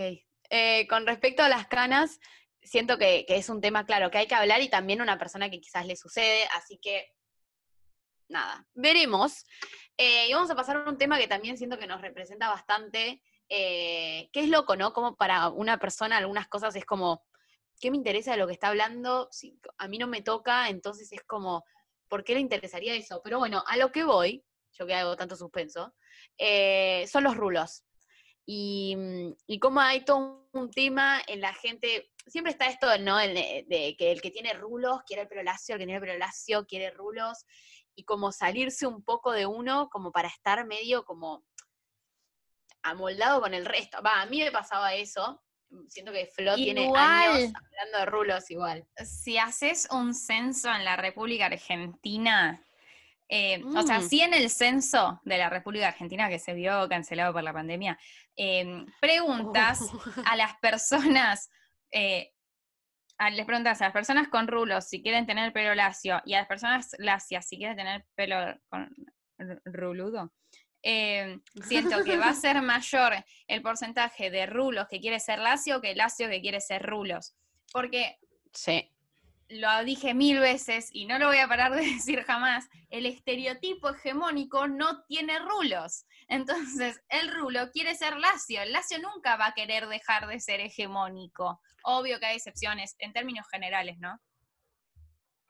Eh, 0.49 0.87
con 0.87 1.05
respecto 1.05 1.43
a 1.43 1.49
las 1.49 1.67
canas, 1.67 2.19
siento 2.61 2.97
que, 2.97 3.25
es 3.27 3.49
un 3.49 3.61
tema 3.61 3.85
claro 3.85 4.11
que 4.11 4.17
hay 4.17 4.27
que 4.27 4.35
hablar 4.35 4.61
y 4.61 4.69
también 4.69 5.01
una 5.01 5.17
persona 5.17 5.49
que 5.49 5.59
quizás 5.59 5.85
le 5.85 5.95
sucede, 5.95 6.47
así 6.55 6.79
que 6.81 7.13
nada, 8.29 8.67
veremos. 8.73 9.45
Eh, 9.97 10.27
y 10.29 10.33
vamos 10.33 10.49
a 10.51 10.55
pasar 10.55 10.77
a 10.77 10.89
un 10.89 10.97
tema 10.97 11.17
que 11.17 11.27
también 11.27 11.57
siento 11.57 11.77
que 11.77 11.87
nos 11.87 12.01
representa 12.01 12.49
bastante, 12.49 13.21
eh, 13.49 14.29
que 14.31 14.41
es 14.41 14.49
loco, 14.49 14.75
¿no? 14.75 14.93
Como 14.93 15.15
para 15.15 15.49
una 15.49 15.79
persona 15.79 16.17
algunas 16.17 16.47
cosas 16.47 16.75
es 16.75 16.85
como, 16.85 17.25
¿qué 17.79 17.89
me 17.89 17.97
interesa 17.97 18.31
de 18.31 18.37
lo 18.37 18.47
que 18.47 18.53
está 18.53 18.67
hablando? 18.67 19.29
Si 19.31 19.59
a 19.77 19.87
mí 19.87 19.97
no 19.97 20.07
me 20.07 20.21
toca, 20.21 20.69
entonces 20.69 21.11
es 21.13 21.23
como, 21.23 21.63
¿por 22.07 22.23
qué 22.23 22.33
le 22.33 22.41
interesaría 22.41 22.95
eso? 22.95 23.21
Pero 23.23 23.39
bueno, 23.39 23.63
a 23.65 23.77
lo 23.77 23.91
que 23.91 24.03
voy, 24.03 24.43
yo 24.71 24.85
que 24.85 24.93
hago 24.93 25.15
tanto 25.15 25.35
suspenso, 25.35 25.93
son 27.07 27.23
los 27.23 27.35
rulos. 27.35 27.83
Mm, 28.47 29.33
y, 29.45 29.59
cómo 29.59 29.81
hay 29.81 30.05
todo 30.05 30.49
un 30.53 30.71
tema 30.71 31.21
en 31.27 31.41
la 31.41 31.53
gente, 31.53 32.09
siempre 32.25 32.51
está 32.51 32.67
esto, 32.67 32.97
¿no? 32.99 33.17
De, 33.17 33.95
que 33.97 34.11
el 34.11 34.21
que 34.21 34.31
tiene 34.31 34.53
rulos 34.53 35.01
quiere 35.05 35.23
el 35.23 35.27
pelo 35.27 35.43
lacio, 35.43 35.75
el 35.75 35.79
que 35.79 35.85
tiene 35.85 35.97
el 35.97 36.01
pelo 36.01 36.17
lacio 36.17 36.65
quiere 36.65 36.91
rulos, 36.91 37.45
y 37.93 38.05
como 38.05 38.31
salirse 38.31 38.87
un 38.87 39.03
poco 39.03 39.33
de 39.33 39.45
uno, 39.45 39.89
como 39.89 40.11
para 40.11 40.29
estar 40.29 40.65
medio 40.65 41.03
como 41.03 41.43
amoldado 42.83 43.41
con 43.41 43.53
el 43.53 43.65
resto. 43.65 44.01
Va, 44.01 44.21
a 44.21 44.25
mí 44.27 44.39
me 44.39 44.51
pasaba 44.51 44.93
eso, 44.93 45.43
siento 45.89 46.13
que 46.13 46.27
Flo 46.27 46.55
tiene 46.55 46.89
años 46.95 47.51
hablando 47.53 47.97
de 47.99 48.05
rulos 48.05 48.49
igual. 48.49 48.87
Si 49.03 49.37
haces 49.37 49.89
un 49.91 50.13
censo 50.13 50.71
en 50.71 50.85
la 50.85 50.95
República 50.95 51.47
Argentina, 51.47 52.63
eh, 53.29 53.61
o 53.75 53.81
sea, 53.81 53.99
mm. 53.99 54.09
sí 54.09 54.21
en 54.21 54.33
el 54.33 54.49
censo 54.49 55.19
de 55.25 55.37
la 55.37 55.49
República 55.49 55.89
Argentina 55.89 56.29
que 56.29 56.39
se 56.39 56.53
vio 56.53 56.87
cancelado 56.87 57.33
por 57.33 57.43
la 57.43 57.53
pandemia, 57.53 57.99
em, 58.35 58.85
preguntas 59.01 59.81
a 60.25 60.35
las 60.37 60.55
personas, 60.57 61.49
eh, 61.91 62.31
les 63.31 63.45
preguntas 63.45 63.81
a 63.81 63.85
las 63.85 63.93
personas 63.93 64.29
con 64.29 64.47
rulos 64.47 64.87
si 64.87 65.01
quieren 65.01 65.25
tener 65.25 65.51
pelo 65.51 65.75
lacio 65.75 66.21
y 66.25 66.35
a 66.35 66.39
las 66.39 66.47
personas 66.47 66.95
lacias 66.99 67.47
si 67.47 67.57
quieren 67.57 67.75
tener 67.75 68.05
pelo 68.15 68.57
con 68.69 68.95
ruludo. 69.65 70.33
Em, 70.83 71.41
siento 71.67 72.03
que 72.03 72.17
va 72.17 72.29
a 72.29 72.33
ser 72.33 72.61
mayor 72.61 73.13
el 73.47 73.61
porcentaje 73.61 74.29
de 74.29 74.45
rulos 74.45 74.87
que 74.87 75.01
quiere 75.01 75.19
ser 75.19 75.39
lacio 75.39 75.81
que 75.81 75.95
lacio 75.95 76.29
que 76.29 76.41
quiere 76.41 76.61
ser 76.61 76.83
rulos. 76.83 77.35
Porque 77.73 78.17
sí 78.53 78.89
lo 79.49 79.83
dije 79.83 80.13
mil 80.13 80.39
veces 80.39 80.89
y 80.91 81.05
no 81.05 81.19
lo 81.19 81.27
voy 81.27 81.37
a 81.37 81.47
parar 81.47 81.73
de 81.73 81.81
decir 81.93 82.23
jamás, 82.23 82.67
el 82.89 83.05
estereotipo 83.05 83.89
hegemónico 83.89 84.67
no 84.67 85.03
tiene 85.05 85.39
rulos. 85.39 86.05
Entonces, 86.27 87.01
el 87.09 87.33
rulo 87.33 87.71
quiere 87.71 87.95
ser 87.95 88.17
lacio. 88.17 88.61
El 88.61 88.73
lacio 88.73 88.97
nunca 88.99 89.37
va 89.37 89.47
a 89.47 89.53
querer 89.53 89.87
dejar 89.87 90.27
de 90.27 90.39
ser 90.39 90.59
hegemónico. 90.59 91.61
Obvio 91.83 92.19
que 92.19 92.25
hay 92.25 92.35
excepciones 92.35 92.95
en 92.99 93.13
términos 93.13 93.47
generales, 93.49 93.97
¿no? 93.99 94.19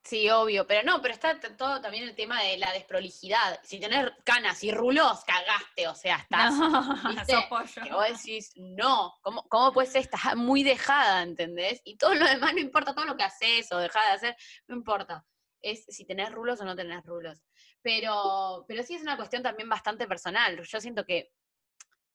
Sí, 0.08 0.30
obvio, 0.30 0.66
pero 0.66 0.84
no, 0.84 1.02
pero 1.02 1.14
está 1.14 1.38
todo 1.58 1.82
también 1.82 2.06
el 2.06 2.16
tema 2.16 2.42
de 2.42 2.58
la 2.58 2.72
desprolijidad. 2.72 3.60
Si 3.62 3.78
tener 3.78 4.16
canas 4.24 4.64
y 4.64 4.72
rulos, 4.72 5.26
cagaste, 5.26 5.86
o 5.90 5.96
sea, 5.96 6.16
estás. 6.16 6.54
No, 7.28 7.84
que 7.84 7.92
vos 7.92 8.08
decís, 8.08 8.54
no, 8.56 9.18
¿cómo, 9.22 9.44
¿cómo 9.50 9.74
puede 9.74 9.90
ser? 9.90 10.04
Estás 10.04 10.38
muy 10.38 10.64
dejada, 10.64 11.24
¿entendés? 11.24 11.82
Y 11.84 11.98
todo 11.98 12.16
lo 12.16 12.26
demás 12.26 12.54
no 12.54 12.60
importa, 12.62 12.96
todo 12.96 13.04
lo 13.04 13.18
que 13.18 13.24
haces 13.24 13.70
o 13.74 13.80
dejas 13.80 14.06
de 14.06 14.14
hacer, 14.14 14.38
no 14.68 14.78
importa. 14.78 15.26
Es 15.62 15.84
si 15.90 16.06
tenés 16.06 16.32
rulos 16.32 16.62
o 16.62 16.64
no 16.64 16.74
tenés 16.74 17.04
rulos. 17.04 17.44
Pero, 17.82 18.64
pero 18.66 18.84
sí 18.84 18.96
es 18.96 19.02
una 19.02 19.18
cuestión 19.18 19.44
también 19.44 19.68
bastante 19.68 20.08
personal. 20.08 20.64
Yo 20.64 20.80
siento 20.80 21.06
que, 21.06 21.34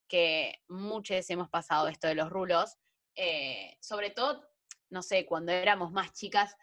que 0.09 0.62
muchos 0.68 1.28
hemos 1.28 1.50
pasado 1.50 1.88
esto 1.88 2.07
de 2.07 2.14
los 2.14 2.31
rulos. 2.31 2.78
Eh, 3.16 3.76
sobre 3.83 4.09
todo, 4.09 4.48
no 4.88 5.02
sé, 5.02 5.26
cuando 5.26 5.52
éramos 5.52 5.92
más 5.92 6.14
chicas 6.14 6.57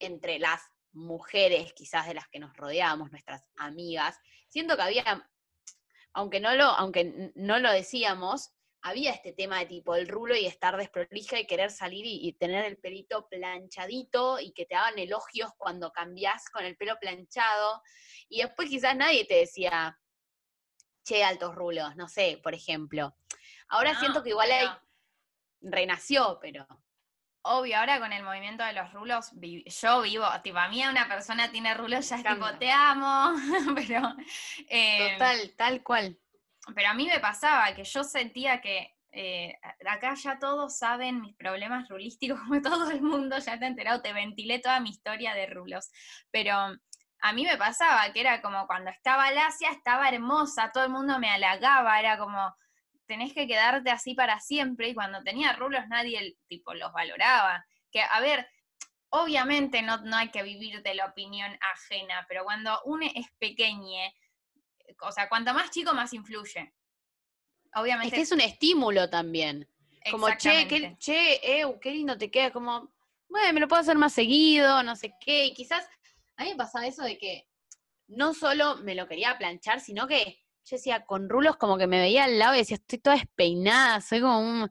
entre 0.00 0.38
las 0.38 0.60
mujeres 0.92 1.72
quizás 1.72 2.08
de 2.08 2.14
las 2.14 2.28
que 2.28 2.40
nos 2.40 2.56
rodeábamos, 2.56 3.12
nuestras 3.12 3.44
amigas, 3.56 4.18
siento 4.48 4.76
que 4.76 4.82
había, 4.82 5.30
aunque 6.12 6.40
no 6.40 6.54
lo, 6.54 6.64
aunque 6.64 7.32
no 7.34 7.58
lo 7.60 7.70
decíamos, 7.70 8.50
había 8.82 9.12
este 9.12 9.32
tema 9.32 9.58
de 9.58 9.66
tipo 9.66 9.94
el 9.94 10.08
rulo 10.08 10.34
y 10.34 10.46
estar 10.46 10.76
desprolija 10.76 11.38
y 11.38 11.46
querer 11.46 11.70
salir 11.70 12.04
y, 12.06 12.32
tener 12.32 12.64
el 12.64 12.78
pelito 12.78 13.28
planchadito 13.28 14.40
y 14.40 14.52
que 14.52 14.64
te 14.64 14.74
hagan 14.74 14.98
elogios 14.98 15.50
cuando 15.58 15.92
cambias 15.92 16.48
con 16.50 16.64
el 16.64 16.76
pelo 16.76 16.98
planchado. 16.98 17.82
Y 18.28 18.42
después 18.42 18.68
quizás 18.68 18.96
nadie 18.96 19.26
te 19.26 19.34
decía, 19.34 19.98
che, 21.04 21.22
altos 21.22 21.54
rulos, 21.54 21.94
no 21.96 22.08
sé, 22.08 22.40
por 22.42 22.54
ejemplo. 22.54 23.14
Ahora 23.68 23.98
siento 23.98 24.22
que 24.22 24.30
igual 24.30 24.50
hay, 24.50 24.68
renació, 25.60 26.38
pero 26.40 26.66
obvio, 27.42 27.78
ahora 27.78 27.98
con 27.98 28.12
el 28.12 28.22
movimiento 28.22 28.64
de 28.64 28.72
los 28.72 28.92
rulos, 28.92 29.30
yo 29.32 30.02
vivo, 30.02 30.26
tipo, 30.42 30.58
a 30.58 30.68
mí 30.68 30.84
una 30.86 31.08
persona 31.08 31.50
tiene 31.50 31.74
rulos, 31.74 32.08
ya 32.08 32.16
es 32.16 32.24
tipo, 32.24 32.46
te 32.58 32.70
amo, 32.70 33.32
pero... 33.74 34.14
Eh, 34.68 35.12
Total, 35.12 35.54
tal 35.56 35.82
cual. 35.82 36.18
pero 36.74 36.88
a 36.88 36.94
mí 36.94 37.06
me 37.06 37.20
pasaba 37.20 37.74
que 37.74 37.84
yo 37.84 38.04
sentía 38.04 38.60
que 38.60 38.94
eh, 39.12 39.58
acá 39.86 40.14
ya 40.14 40.38
todos 40.38 40.78
saben 40.78 41.20
mis 41.20 41.34
problemas 41.34 41.88
rulísticos, 41.88 42.40
como 42.40 42.62
todo 42.62 42.90
el 42.90 43.02
mundo 43.02 43.38
ya 43.38 43.58
te 43.58 43.64
ha 43.64 43.68
enterado, 43.68 44.02
te 44.02 44.12
ventilé 44.12 44.58
toda 44.60 44.80
mi 44.80 44.90
historia 44.90 45.34
de 45.34 45.46
rulos, 45.46 45.90
pero 46.30 46.54
a 47.22 47.32
mí 47.32 47.44
me 47.44 47.56
pasaba 47.56 48.12
que 48.12 48.20
era 48.20 48.40
como 48.40 48.66
cuando 48.66 48.90
estaba 48.90 49.30
lacia, 49.30 49.70
estaba 49.70 50.08
hermosa, 50.08 50.70
todo 50.72 50.84
el 50.84 50.90
mundo 50.90 51.18
me 51.18 51.30
halagaba, 51.30 51.98
era 51.98 52.18
como, 52.18 52.54
tenés 53.10 53.34
que 53.34 53.48
quedarte 53.48 53.90
así 53.90 54.14
para 54.14 54.38
siempre, 54.38 54.88
y 54.88 54.94
cuando 54.94 55.20
tenía 55.24 55.52
rulos 55.54 55.82
nadie 55.88 56.36
tipo 56.46 56.74
los 56.74 56.92
valoraba. 56.92 57.66
Que, 57.90 58.02
a 58.02 58.20
ver, 58.20 58.48
obviamente 59.08 59.82
no, 59.82 59.96
no 60.02 60.16
hay 60.16 60.28
que 60.28 60.44
vivir 60.44 60.80
de 60.80 60.94
la 60.94 61.06
opinión 61.06 61.50
ajena, 61.60 62.24
pero 62.28 62.44
cuando 62.44 62.80
uno 62.84 63.04
es 63.12 63.26
pequeñe, 63.40 64.14
o 65.00 65.10
sea, 65.10 65.28
cuanto 65.28 65.52
más 65.52 65.72
chico, 65.72 65.92
más 65.92 66.12
influye. 66.12 66.72
Obviamente. 67.74 68.14
Es 68.14 68.14
que 68.14 68.22
es 68.22 68.32
un 68.32 68.42
estímulo 68.42 69.10
también. 69.10 69.68
Como, 70.08 70.28
che, 70.36 70.68
qué, 70.68 70.96
che, 70.98 71.40
eh, 71.42 71.66
qué 71.80 71.90
lindo 71.90 72.16
te 72.16 72.30
queda, 72.30 72.52
como, 72.52 72.94
bueno, 73.28 73.52
me 73.52 73.60
lo 73.60 73.66
puedo 73.66 73.82
hacer 73.82 73.98
más 73.98 74.12
seguido, 74.12 74.84
no 74.84 74.94
sé 74.94 75.14
qué, 75.20 75.46
y 75.46 75.52
quizás 75.52 75.84
a 76.36 76.44
mí 76.44 76.50
me 76.50 76.56
pasaba 76.56 76.86
eso 76.86 77.02
de 77.02 77.18
que 77.18 77.48
no 78.06 78.34
solo 78.34 78.76
me 78.76 78.94
lo 78.94 79.08
quería 79.08 79.36
planchar, 79.36 79.80
sino 79.80 80.06
que 80.06 80.40
yo 80.70 80.76
decía, 80.76 81.04
con 81.04 81.28
rulos 81.28 81.56
como 81.56 81.76
que 81.76 81.88
me 81.88 81.98
veía 81.98 82.24
al 82.24 82.38
lado 82.38 82.54
y 82.54 82.58
decía, 82.58 82.76
estoy 82.76 83.00
toda 83.00 83.16
despeinada, 83.16 84.00
soy 84.00 84.20
como 84.20 84.40
un, 84.40 84.70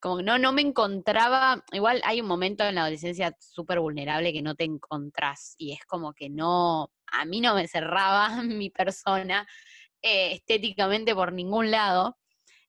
como 0.00 0.22
no, 0.22 0.38
no 0.38 0.52
me 0.52 0.62
encontraba, 0.62 1.62
igual 1.72 2.00
hay 2.04 2.22
un 2.22 2.26
momento 2.26 2.64
en 2.64 2.76
la 2.76 2.82
adolescencia 2.82 3.36
súper 3.38 3.80
vulnerable 3.80 4.32
que 4.32 4.40
no 4.40 4.54
te 4.54 4.64
encontrás 4.64 5.54
y 5.58 5.72
es 5.72 5.84
como 5.84 6.14
que 6.14 6.30
no, 6.30 6.90
a 7.06 7.24
mí 7.26 7.40
no 7.42 7.54
me 7.54 7.68
cerraba 7.68 8.28
mi 8.42 8.70
persona 8.70 9.46
eh, 10.02 10.32
estéticamente 10.32 11.14
por 11.14 11.32
ningún 11.32 11.70
lado. 11.70 12.16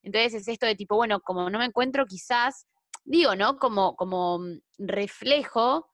Entonces 0.03 0.33
es 0.33 0.47
esto 0.47 0.65
de 0.65 0.75
tipo, 0.75 0.95
bueno, 0.95 1.21
como 1.21 1.49
no 1.49 1.59
me 1.59 1.65
encuentro 1.65 2.05
quizás, 2.05 2.67
digo, 3.05 3.35
¿no? 3.35 3.57
Como, 3.57 3.95
como 3.95 4.39
reflejo, 4.77 5.89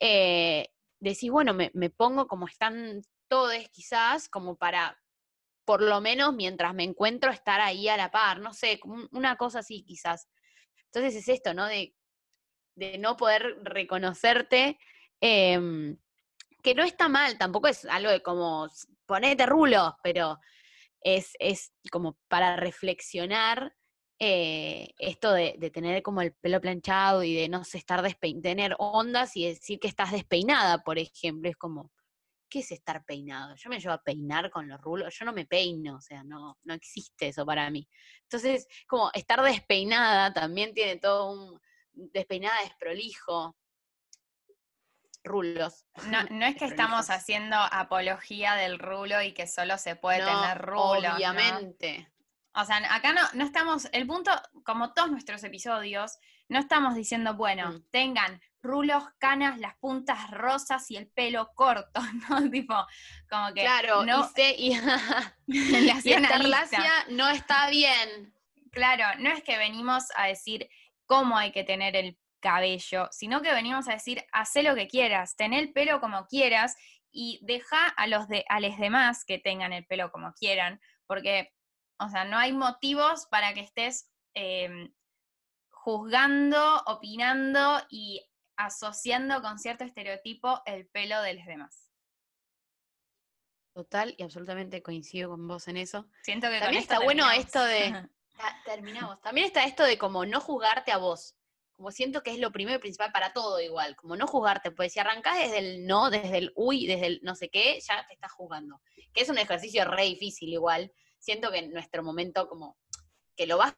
eh, 0.00 0.68
decís, 0.98 1.30
bueno, 1.30 1.52
me, 1.54 1.70
me 1.74 1.90
pongo 1.90 2.26
como 2.26 2.46
están 2.46 3.02
todos 3.28 3.54
quizás, 3.72 4.28
como 4.28 4.56
para 4.56 4.96
por 5.66 5.82
lo 5.82 6.00
menos 6.00 6.32
mientras 6.32 6.74
me 6.74 6.84
encuentro 6.84 7.30
estar 7.30 7.60
ahí 7.60 7.88
a 7.88 7.96
la 7.96 8.10
par, 8.10 8.40
no 8.40 8.54
sé, 8.54 8.80
una 9.10 9.36
cosa 9.36 9.58
así 9.58 9.84
quizás. 9.84 10.28
Entonces 10.86 11.16
es 11.16 11.28
esto, 11.28 11.52
¿no? 11.52 11.66
De, 11.66 11.94
de 12.76 12.98
no 12.98 13.16
poder 13.16 13.58
reconocerte, 13.62 14.78
em, 15.20 15.98
que 16.62 16.74
no 16.74 16.84
está 16.84 17.08
mal, 17.08 17.36
tampoco 17.36 17.68
es 17.68 17.84
algo 17.86 18.10
de 18.10 18.22
como 18.22 18.68
ponete 19.06 19.44
rulos, 19.46 19.92
pero 20.02 20.38
es, 21.00 21.32
es 21.40 21.72
como 21.90 22.16
para 22.28 22.56
reflexionar 22.56 23.74
eh, 24.18 24.94
esto 24.98 25.32
de, 25.32 25.56
de, 25.58 25.70
tener 25.70 26.02
como 26.02 26.22
el 26.22 26.32
pelo 26.32 26.60
planchado 26.60 27.22
y 27.22 27.34
de 27.34 27.48
no 27.48 27.64
sé, 27.64 27.78
estar 27.78 28.02
despeinada, 28.02 28.42
tener 28.42 28.76
ondas 28.78 29.36
y 29.36 29.46
decir 29.46 29.78
que 29.80 29.88
estás 29.88 30.12
despeinada, 30.12 30.82
por 30.84 30.98
ejemplo, 30.98 31.50
es 31.50 31.56
como, 31.56 31.92
¿qué 32.48 32.60
es 32.60 32.72
estar 32.72 33.04
peinado? 33.04 33.54
Yo 33.56 33.70
me 33.70 33.80
llevo 33.80 33.94
a 33.94 34.02
peinar 34.02 34.50
con 34.50 34.68
los 34.68 34.80
rulos, 34.80 35.14
yo 35.18 35.24
no 35.24 35.32
me 35.32 35.46
peino, 35.46 35.96
o 35.96 36.00
sea, 36.00 36.22
no, 36.24 36.58
no 36.64 36.74
existe 36.74 37.28
eso 37.28 37.44
para 37.44 37.70
mí. 37.70 37.88
Entonces, 38.22 38.66
como 38.86 39.10
estar 39.14 39.42
despeinada 39.42 40.32
también 40.32 40.74
tiene 40.74 40.96
todo 40.96 41.32
un 41.32 41.60
despeinada 41.92 42.60
desprolijo. 42.62 43.56
Rulos. 45.24 45.86
No, 46.08 46.18
no 46.30 46.46
es 46.46 46.56
que 46.56 46.66
estamos 46.66 47.10
haciendo 47.10 47.56
apología 47.56 48.54
del 48.54 48.78
rulo 48.78 49.22
y 49.22 49.32
que 49.32 49.46
solo 49.46 49.76
se 49.78 49.96
puede 49.96 50.18
tener 50.18 50.58
rulos. 50.58 51.14
Obviamente. 51.16 52.12
O 52.54 52.64
sea, 52.64 52.78
acá 52.94 53.12
no, 53.12 53.20
no 53.34 53.44
estamos, 53.44 53.88
el 53.92 54.06
punto, 54.06 54.30
como 54.64 54.94
todos 54.94 55.10
nuestros 55.10 55.44
episodios, 55.44 56.18
no 56.48 56.58
estamos 56.58 56.94
diciendo, 56.94 57.34
bueno, 57.34 57.70
mm. 57.70 57.90
tengan 57.90 58.40
rulos, 58.62 59.04
canas, 59.18 59.58
las 59.58 59.76
puntas 59.76 60.30
rosas 60.30 60.90
y 60.90 60.96
el 60.96 61.08
pelo 61.08 61.52
corto, 61.54 62.00
¿no? 62.28 62.50
tipo, 62.50 62.74
como 63.30 63.54
que. 63.54 63.62
Claro, 63.62 64.04
no, 64.04 64.28
y, 64.36 64.76
no 67.10 67.28
está 67.28 67.70
bien. 67.70 68.34
Claro, 68.72 69.04
no 69.20 69.30
es 69.30 69.42
que 69.42 69.56
venimos 69.56 70.04
a 70.16 70.26
decir 70.26 70.68
cómo 71.06 71.38
hay 71.38 71.52
que 71.52 71.64
tener 71.64 71.96
el 71.96 72.18
cabello, 72.40 73.08
sino 73.10 73.42
que 73.42 73.52
venimos 73.52 73.88
a 73.88 73.92
decir, 73.92 74.24
haz 74.32 74.54
lo 74.56 74.74
que 74.74 74.88
quieras, 74.88 75.36
ten 75.36 75.52
el 75.52 75.72
pelo 75.72 76.00
como 76.00 76.26
quieras 76.26 76.76
y 77.10 77.40
deja 77.42 77.88
a 77.88 78.06
los, 78.06 78.28
de, 78.28 78.44
a 78.48 78.60
los 78.60 78.76
demás 78.78 79.24
que 79.24 79.38
tengan 79.38 79.72
el 79.72 79.86
pelo 79.86 80.12
como 80.12 80.32
quieran, 80.34 80.80
porque, 81.06 81.52
o 81.98 82.08
sea, 82.08 82.24
no 82.24 82.36
hay 82.36 82.52
motivos 82.52 83.26
para 83.30 83.54
que 83.54 83.60
estés 83.60 84.10
em, 84.34 84.92
juzgando, 85.70 86.82
opinando 86.86 87.80
y 87.88 88.22
asociando 88.56 89.40
con 89.42 89.58
cierto 89.58 89.84
estereotipo 89.84 90.62
el 90.66 90.86
pelo 90.88 91.20
de 91.22 91.34
los 91.34 91.46
demás. 91.46 91.90
Total 93.74 94.14
y 94.16 94.22
absolutamente 94.22 94.82
coincido 94.82 95.30
con 95.30 95.46
vos 95.46 95.68
en 95.68 95.76
eso. 95.76 96.08
Siento 96.22 96.48
que 96.48 96.60
también 96.60 96.82
está 96.82 97.00
bueno 97.00 97.30
esto 97.30 97.62
de 97.62 98.08
terminamos. 98.64 99.20
También 99.20 99.46
está 99.46 99.64
esto 99.64 99.84
de 99.84 99.98
como 99.98 100.24
no 100.24 100.40
juzgarte 100.40 100.92
a 100.92 100.98
vos. 100.98 101.36
Como 101.72 101.90
siento 101.90 102.22
que 102.22 102.30
es 102.30 102.38
lo 102.38 102.52
primero 102.52 102.78
y 102.78 102.80
principal 102.80 103.12
para 103.12 103.34
todo 103.34 103.60
igual, 103.60 103.96
como 103.96 104.16
no 104.16 104.26
juzgarte, 104.26 104.70
pues 104.70 104.94
si 104.94 104.98
arrancás 104.98 105.38
desde 105.38 105.58
el 105.58 105.86
no, 105.86 106.08
desde 106.08 106.38
el 106.38 106.52
uy, 106.56 106.86
desde 106.86 107.06
el 107.06 107.20
no 107.22 107.34
sé 107.34 107.50
qué, 107.50 107.78
ya 107.86 108.06
te 108.06 108.14
estás 108.14 108.32
jugando. 108.32 108.80
Que 109.12 109.20
es 109.20 109.28
un 109.28 109.36
ejercicio 109.36 109.84
re 109.84 110.04
difícil 110.04 110.48
igual. 110.54 110.90
Siento 111.18 111.50
que 111.50 111.58
en 111.58 111.72
nuestro 111.72 112.02
momento 112.02 112.48
como 112.48 112.78
que 113.36 113.46
lo 113.46 113.58
vas 113.58 113.74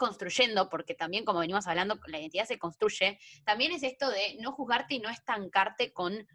construyendo, 0.00 0.70
porque 0.70 0.94
también 0.94 1.26
como 1.26 1.40
venimos 1.40 1.66
hablando, 1.66 2.00
la 2.06 2.18
identidad 2.18 2.46
se 2.46 2.58
construye, 2.58 3.18
también 3.44 3.70
es 3.72 3.82
esto 3.82 4.08
de 4.08 4.38
no 4.40 4.50
juzgarte 4.52 4.94
y 4.94 4.98
no 4.98 5.10
estancarte 5.10 5.92
con 5.92 6.26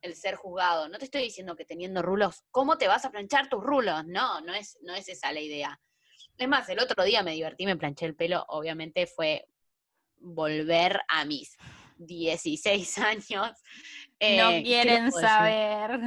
el 0.00 0.16
ser 0.16 0.36
juzgado. 0.36 0.88
No 0.88 0.96
te 0.96 1.04
estoy 1.04 1.22
diciendo 1.24 1.54
que 1.54 1.66
teniendo 1.66 2.00
rulos, 2.00 2.44
¿cómo 2.50 2.78
te 2.78 2.88
vas 2.88 3.04
a 3.04 3.10
planchar 3.10 3.50
tus 3.50 3.62
rulos? 3.62 4.06
No, 4.06 4.40
no 4.40 4.54
es, 4.54 4.78
no 4.80 4.94
es 4.94 5.06
esa 5.10 5.32
la 5.32 5.40
idea. 5.40 5.78
Es 6.38 6.48
más, 6.48 6.66
el 6.70 6.80
otro 6.80 7.04
día 7.04 7.22
me 7.22 7.34
divertí, 7.34 7.66
me 7.66 7.76
planché 7.76 8.06
el 8.06 8.16
pelo, 8.16 8.42
obviamente 8.48 9.06
fue 9.06 9.46
volver 10.16 10.98
a 11.06 11.26
mis 11.26 11.58
16 11.98 12.98
años. 13.00 13.50
no 14.18 14.50
eh, 14.50 14.62
quieren 14.64 15.12
saber. 15.12 16.00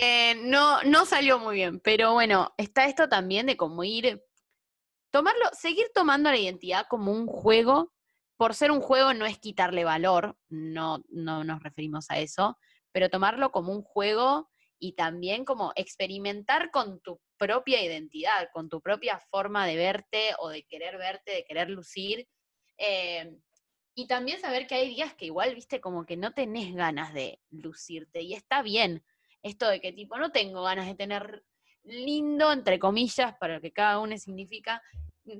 Eh, 0.00 0.36
no, 0.44 0.80
no 0.84 1.06
salió 1.06 1.40
muy 1.40 1.56
bien, 1.56 1.80
pero 1.80 2.12
bueno, 2.12 2.54
está 2.56 2.86
esto 2.86 3.08
también 3.08 3.46
de 3.46 3.56
cómo 3.56 3.82
ir 3.82 4.22
tomarlo, 5.12 5.44
seguir 5.52 5.86
tomando 5.94 6.30
la 6.30 6.38
identidad 6.38 6.86
como 6.88 7.12
un 7.12 7.26
juego, 7.26 7.92
por 8.36 8.54
ser 8.54 8.72
un 8.72 8.80
juego 8.80 9.14
no 9.14 9.26
es 9.26 9.38
quitarle 9.38 9.84
valor, 9.84 10.36
no, 10.48 11.04
no 11.10 11.44
nos 11.44 11.62
referimos 11.62 12.10
a 12.10 12.18
eso, 12.18 12.58
pero 12.90 13.08
tomarlo 13.08 13.52
como 13.52 13.72
un 13.72 13.82
juego 13.82 14.50
y 14.80 14.94
también 14.94 15.44
como 15.44 15.72
experimentar 15.76 16.72
con 16.72 17.00
tu 17.02 17.20
propia 17.38 17.84
identidad, 17.84 18.48
con 18.52 18.68
tu 18.68 18.80
propia 18.80 19.18
forma 19.18 19.66
de 19.66 19.76
verte 19.76 20.34
o 20.38 20.48
de 20.48 20.64
querer 20.64 20.98
verte, 20.98 21.30
de 21.30 21.44
querer 21.44 21.70
lucir. 21.70 22.26
Eh, 22.78 23.38
y 23.94 24.06
también 24.06 24.40
saber 24.40 24.66
que 24.66 24.74
hay 24.74 24.88
días 24.88 25.14
que 25.14 25.26
igual, 25.26 25.54
viste, 25.54 25.80
como 25.80 26.04
que 26.04 26.16
no 26.16 26.32
tenés 26.32 26.74
ganas 26.74 27.12
de 27.12 27.38
lucirte 27.50 28.22
y 28.22 28.34
está 28.34 28.62
bien. 28.62 29.04
Esto 29.42 29.68
de 29.68 29.80
que 29.80 29.92
tipo, 29.92 30.16
no 30.16 30.32
tengo 30.32 30.62
ganas 30.62 30.86
de 30.86 30.94
tener 30.94 31.44
lindo, 31.84 32.52
entre 32.52 32.78
comillas, 32.78 33.34
para 33.38 33.54
lo 33.54 33.60
que 33.60 33.72
cada 33.72 33.98
uno 33.98 34.16
significa, 34.18 34.82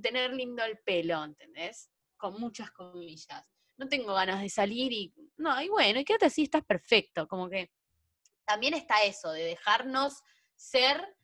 tener 0.02 0.32
lindo 0.32 0.64
el 0.64 0.78
pelo, 0.78 1.24
¿entendés? 1.24 1.90
Con 2.16 2.40
muchas 2.40 2.70
comillas. 2.70 3.50
No 3.76 3.88
tengo 3.88 4.14
ganas 4.14 4.40
de 4.40 4.48
salir 4.48 4.92
y, 4.92 5.12
no, 5.36 5.60
y 5.60 5.68
bueno, 5.68 6.00
y 6.00 6.04
quédate 6.04 6.26
así, 6.26 6.44
estás 6.44 6.64
perfecto. 6.64 7.26
Como 7.26 7.48
que 7.48 7.70
también 8.44 8.74
está 8.74 9.02
eso, 9.02 9.32
de 9.32 9.44
dejarnos 9.44 10.20
ser, 10.54 11.16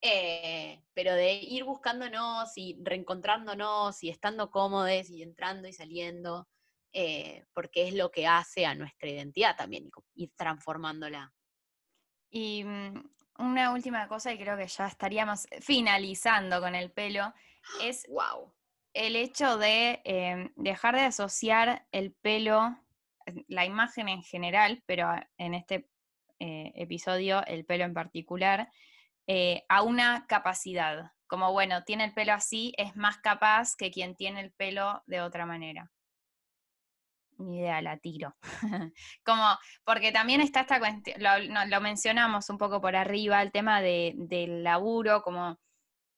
eh, 0.00 0.82
pero 0.94 1.14
de 1.14 1.34
ir 1.34 1.64
buscándonos 1.64 2.56
y 2.56 2.78
reencontrándonos 2.82 4.02
y 4.02 4.10
estando 4.10 4.50
cómodos 4.50 5.10
y 5.10 5.22
entrando 5.22 5.68
y 5.68 5.72
saliendo, 5.72 6.48
eh, 6.92 7.44
porque 7.52 7.88
es 7.88 7.94
lo 7.94 8.10
que 8.10 8.26
hace 8.26 8.64
a 8.64 8.74
nuestra 8.74 9.08
identidad 9.08 9.56
también, 9.56 9.90
ir 10.14 10.32
transformándola. 10.36 11.34
Y 12.30 12.64
mm, 12.64 13.10
una 13.38 13.72
última 13.72 14.08
cosa, 14.08 14.32
y 14.32 14.38
creo 14.38 14.56
que 14.56 14.66
ya 14.66 14.86
estaríamos 14.86 15.46
finalizando 15.60 16.60
con 16.60 16.74
el 16.74 16.90
pelo, 16.90 17.32
es 17.82 18.06
wow. 18.08 18.52
el 18.94 19.16
hecho 19.16 19.58
de 19.58 20.00
em, 20.04 20.52
dejar 20.56 20.94
de 20.94 21.02
asociar 21.02 21.86
el 21.92 22.12
pelo, 22.12 22.76
la 23.46 23.64
imagen 23.64 24.08
en 24.08 24.22
general, 24.22 24.82
pero 24.86 25.10
en 25.36 25.54
este 25.54 25.88
eh, 26.40 26.72
episodio 26.74 27.44
el 27.46 27.64
pelo 27.64 27.84
en 27.84 27.94
particular, 27.94 28.70
eh, 29.26 29.64
a 29.68 29.82
una 29.82 30.26
capacidad. 30.26 31.12
Como 31.26 31.52
bueno, 31.52 31.84
tiene 31.84 32.04
el 32.04 32.14
pelo 32.14 32.32
así, 32.32 32.72
es 32.78 32.96
más 32.96 33.18
capaz 33.18 33.76
que 33.76 33.90
quien 33.90 34.16
tiene 34.16 34.40
el 34.40 34.52
pelo 34.52 35.02
de 35.06 35.20
otra 35.20 35.46
manera 35.46 35.90
ni 37.40 37.58
idea, 37.58 37.80
la 37.80 37.96
tiro. 37.98 38.36
como, 39.24 39.44
porque 39.84 40.10
también 40.10 40.40
está 40.40 40.62
esta 40.62 40.80
cuestión, 40.80 41.22
lo, 41.22 41.80
mencionamos 41.80 42.50
un 42.50 42.58
poco 42.58 42.80
por 42.80 42.96
arriba, 42.96 43.40
el 43.42 43.52
tema 43.52 43.80
de, 43.80 44.14
del 44.16 44.64
laburo, 44.64 45.22
como 45.22 45.56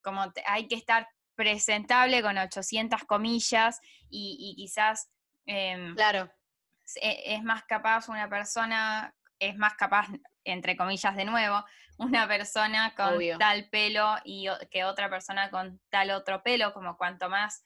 como 0.02 0.24
hay 0.46 0.66
que 0.68 0.74
estar 0.74 1.06
presentable 1.40 2.20
con 2.20 2.36
800 2.36 3.04
comillas 3.04 3.80
y, 4.10 4.54
quizás... 4.58 5.10
Em, 5.46 5.94
claro. 5.94 6.30
E, 7.00 7.34
es, 7.34 7.42
más 7.42 7.64
capaz 7.64 8.10
una 8.10 8.28
persona, 8.28 9.14
es 9.38 9.56
más 9.56 9.72
capaz, 9.72 10.08
entre 10.44 10.76
comillas 10.76 11.16
de 11.16 11.24
nuevo, 11.24 11.64
una 11.96 12.28
persona 12.28 12.94
con 12.94 13.18
tal 13.38 13.70
pelo 13.70 14.16
y 14.22 14.48
que 14.70 14.84
otra 14.84 15.08
persona 15.08 15.50
con 15.50 15.80
tal 15.88 16.10
otro 16.10 16.42
pelo, 16.42 16.74
como 16.74 16.98
cuanto 16.98 17.30
más 17.30 17.62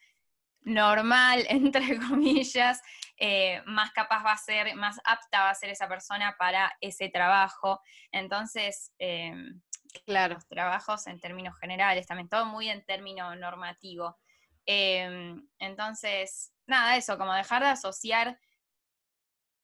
normal, 0.61 1.45
entre 1.49 1.99
comillas, 1.99 2.81
eh, 3.17 3.61
más 3.67 3.91
capaz 3.91 4.25
va 4.25 4.33
a 4.33 4.37
ser, 4.37 4.77
más 4.77 5.01
apta 5.05 5.43
va 5.43 5.51
a 5.51 5.55
ser 5.57 5.71
esa 5.71 5.89
persona 5.89 6.37
para 6.39 6.73
ese 6.81 7.09
trabajo. 7.09 7.81
Entonces, 8.13 8.93
em, 8.99 9.61
claro. 10.02 10.38
trabajos 10.48 11.07
en 11.07 11.20
términos 11.20 11.59
generales, 11.59 12.07
también 12.07 12.28
todo 12.28 12.46
muy 12.46 12.68
en 12.68 12.85
término 12.85 13.35
normativo. 13.37 14.18
Em, 14.66 15.46
entonces, 15.59 16.52
nada, 16.66 16.96
eso, 16.96 17.18
como 17.18 17.35
dejar 17.35 17.62
de 17.62 17.68
asociar 17.68 18.38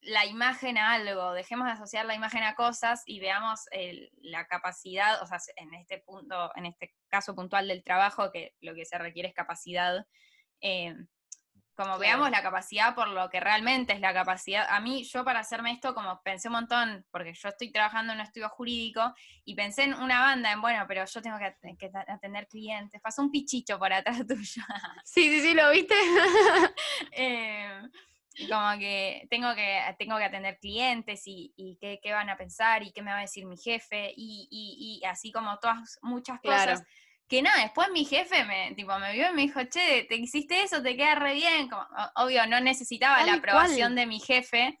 la 0.01 0.25
imagen 0.25 0.77
a 0.77 0.93
algo, 0.93 1.33
dejemos 1.33 1.67
de 1.67 1.73
asociar 1.73 2.05
la 2.05 2.15
imagen 2.15 2.43
a 2.43 2.55
cosas 2.55 3.03
y 3.05 3.19
veamos 3.19 3.65
la 4.21 4.47
capacidad, 4.47 5.21
o 5.21 5.27
sea, 5.27 5.37
en 5.57 5.73
este 5.75 5.99
punto, 5.99 6.51
en 6.55 6.65
este 6.65 6.95
caso 7.07 7.35
puntual 7.35 7.67
del 7.67 7.83
trabajo, 7.83 8.31
que 8.31 8.55
lo 8.61 8.73
que 8.73 8.85
se 8.85 8.97
requiere 8.97 9.29
es 9.29 9.35
capacidad, 9.35 10.05
eh, 10.61 10.95
como 11.75 11.97
veamos 11.97 12.29
la 12.29 12.41
capacidad 12.41 12.93
por 12.93 13.07
lo 13.07 13.29
que 13.29 13.39
realmente 13.39 13.93
es 13.93 14.01
la 14.01 14.13
capacidad. 14.13 14.67
A 14.69 14.79
mí, 14.79 15.03
yo 15.03 15.23
para 15.23 15.39
hacerme 15.39 15.71
esto, 15.71 15.93
como 15.93 16.21
pensé 16.21 16.49
un 16.49 16.53
montón, 16.53 17.05
porque 17.11 17.33
yo 17.33 17.49
estoy 17.49 17.71
trabajando 17.71 18.13
en 18.13 18.19
un 18.19 18.25
estudio 18.25 18.49
jurídico, 18.49 19.13
y 19.45 19.55
pensé 19.55 19.83
en 19.83 19.93
una 19.93 20.19
banda, 20.19 20.51
en 20.51 20.61
bueno, 20.61 20.85
pero 20.87 21.05
yo 21.05 21.21
tengo 21.21 21.37
que, 21.37 21.91
atender 22.07 22.47
clientes. 22.47 23.01
Pasó 23.01 23.21
un 23.21 23.31
pichicho 23.31 23.79
por 23.79 23.93
atrás 23.93 24.17
tuyo. 24.27 24.63
Sí, 25.03 25.29
sí, 25.29 25.41
sí, 25.41 25.53
¿lo 25.53 25.71
viste? 25.71 25.95
eh, 27.11 27.81
como 28.49 28.77
que 28.79 29.27
tengo 29.29 29.53
que, 29.55 29.95
tengo 29.97 30.17
que 30.17 30.23
atender 30.23 30.59
clientes 30.59 31.23
y, 31.25 31.53
y 31.55 31.77
qué, 31.79 31.99
qué, 32.01 32.13
van 32.13 32.29
a 32.29 32.37
pensar 32.37 32.83
y 32.83 32.91
qué 32.91 33.01
me 33.01 33.11
va 33.11 33.19
a 33.19 33.21
decir 33.21 33.45
mi 33.45 33.57
jefe 33.57 34.13
y, 34.15 34.47
y, 34.49 34.99
y 35.01 35.05
así 35.05 35.31
como 35.31 35.57
todas 35.59 35.99
muchas 36.01 36.39
cosas. 36.41 36.83
Que 37.31 37.41
nada, 37.41 37.63
después 37.63 37.89
mi 37.91 38.03
jefe 38.03 38.43
me, 38.43 38.73
tipo, 38.75 38.99
me 38.99 39.13
vio 39.13 39.29
y 39.29 39.33
me 39.33 39.43
dijo, 39.43 39.63
che, 39.63 40.03
te 40.03 40.17
hiciste 40.17 40.63
eso, 40.63 40.83
te 40.83 40.97
queda 40.97 41.15
re 41.15 41.33
bien. 41.33 41.69
Como, 41.69 41.87
obvio, 42.15 42.45
no 42.45 42.59
necesitaba 42.59 43.25
la 43.25 43.35
aprobación 43.35 43.95
de 43.95 44.05
mi 44.05 44.19
jefe, 44.19 44.77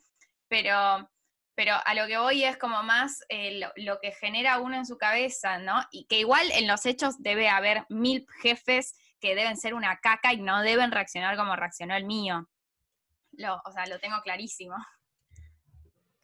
pero, 0.49 1.09
pero 1.55 1.75
a 1.85 1.93
lo 1.93 2.07
que 2.07 2.17
voy 2.17 2.43
es 2.43 2.57
como 2.57 2.83
más 2.83 3.23
eh, 3.29 3.61
lo, 3.77 3.99
que 4.01 4.11
genera 4.11 4.59
uno 4.59 4.75
en 4.75 4.85
su 4.85 4.97
cabeza, 4.97 5.59
¿no? 5.59 5.81
Y 5.91 6.07
que 6.07 6.19
igual 6.19 6.51
en 6.51 6.67
los 6.67 6.85
hechos 6.85 7.23
debe 7.23 7.47
haber 7.47 7.85
mil 7.87 8.27
jefes 8.41 8.95
que 9.21 9.33
deben 9.33 9.55
ser 9.55 9.73
una 9.73 10.01
caca 10.01 10.33
y 10.33 10.41
no 10.41 10.61
deben 10.61 10.91
reaccionar 10.91 11.37
como 11.37 11.55
reaccionó 11.55 11.95
el 11.95 12.03
mío 12.03 12.49
lo, 13.33 13.61
o 13.65 13.71
sea, 13.71 13.85
lo 13.87 13.99
tengo 13.99 14.21
clarísimo. 14.23 14.75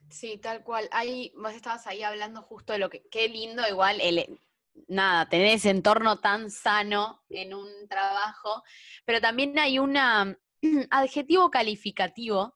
Sí, 0.09 0.37
tal 0.37 0.63
cual. 0.63 0.87
Ahí, 0.91 1.33
vos 1.35 1.53
estabas 1.53 1.85
ahí 1.87 2.03
hablando 2.03 2.41
justo 2.41 2.73
de 2.73 2.79
lo 2.79 2.89
que, 2.89 3.03
qué 3.09 3.27
lindo 3.27 3.67
igual 3.67 3.99
el, 4.01 4.39
nada, 4.87 5.27
tener 5.29 5.47
ese 5.47 5.69
entorno 5.69 6.19
tan 6.19 6.51
sano 6.51 7.23
en 7.29 7.53
un 7.53 7.67
trabajo, 7.87 8.63
pero 9.05 9.21
también 9.21 9.57
hay 9.59 9.79
un 9.79 9.97
adjetivo 10.91 11.49
calificativo, 11.49 12.55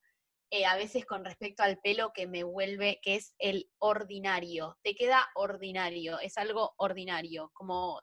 eh, 0.53 0.65
a 0.65 0.75
veces 0.75 1.05
con 1.05 1.23
respecto 1.23 1.63
al 1.63 1.79
pelo, 1.79 2.11
que 2.13 2.27
me 2.27 2.43
vuelve, 2.43 2.99
que 3.01 3.15
es 3.15 3.35
el 3.39 3.69
ordinario. 3.79 4.77
Te 4.83 4.95
queda 4.95 5.29
ordinario, 5.35 6.19
es 6.19 6.37
algo 6.37 6.73
ordinario, 6.77 7.51
como 7.53 8.01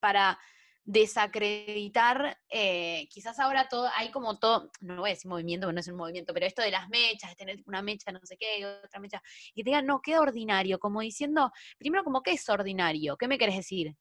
para 0.00 0.38
desacreditar, 0.86 2.38
eh, 2.48 3.08
quizás 3.10 3.40
ahora 3.40 3.68
todo, 3.68 3.90
hay 3.96 4.12
como 4.12 4.38
todo, 4.38 4.70
no 4.80 4.98
voy 4.98 5.10
a 5.10 5.14
decir 5.14 5.28
movimiento, 5.28 5.66
porque 5.66 5.74
no 5.74 5.80
es 5.80 5.88
un 5.88 5.96
movimiento, 5.96 6.32
pero 6.32 6.46
esto 6.46 6.62
de 6.62 6.70
las 6.70 6.88
mechas, 6.88 7.30
de 7.30 7.36
tener 7.36 7.62
una 7.66 7.82
mecha, 7.82 8.12
no 8.12 8.20
sé 8.22 8.36
qué, 8.36 8.64
otra 8.64 9.00
mecha, 9.00 9.20
y 9.52 9.64
te 9.64 9.70
digan, 9.70 9.84
no, 9.84 10.00
qué 10.00 10.16
ordinario, 10.16 10.78
como 10.78 11.00
diciendo, 11.00 11.50
primero 11.76 12.04
como, 12.04 12.22
¿qué 12.22 12.32
es 12.32 12.48
ordinario? 12.48 13.16
¿Qué 13.16 13.26
me 13.26 13.36
querés 13.36 13.56
decir? 13.56 13.96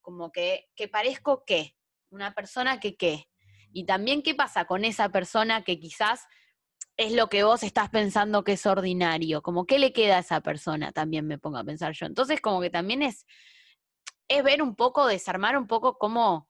Como 0.00 0.32
que, 0.32 0.66
que 0.74 0.88
parezco 0.88 1.44
qué, 1.46 1.76
una 2.10 2.34
persona 2.34 2.80
que 2.80 2.96
qué. 2.96 3.28
Y 3.72 3.84
también 3.84 4.22
qué 4.22 4.34
pasa 4.34 4.64
con 4.64 4.84
esa 4.84 5.10
persona 5.10 5.62
que 5.62 5.78
quizás 5.78 6.26
es 6.96 7.12
lo 7.12 7.28
que 7.28 7.44
vos 7.44 7.62
estás 7.62 7.88
pensando 7.90 8.42
que 8.42 8.52
es 8.52 8.66
ordinario, 8.66 9.42
como 9.42 9.64
qué 9.64 9.78
le 9.78 9.92
queda 9.92 10.16
a 10.16 10.20
esa 10.20 10.40
persona, 10.40 10.90
también 10.90 11.24
me 11.28 11.38
pongo 11.38 11.58
a 11.58 11.64
pensar 11.64 11.92
yo. 11.92 12.06
Entonces 12.06 12.40
como 12.40 12.60
que 12.60 12.70
también 12.70 13.02
es 13.02 13.24
es 14.28 14.44
ver 14.44 14.62
un 14.62 14.74
poco, 14.76 15.06
desarmar 15.06 15.56
un 15.56 15.66
poco 15.66 15.98
cómo, 15.98 16.48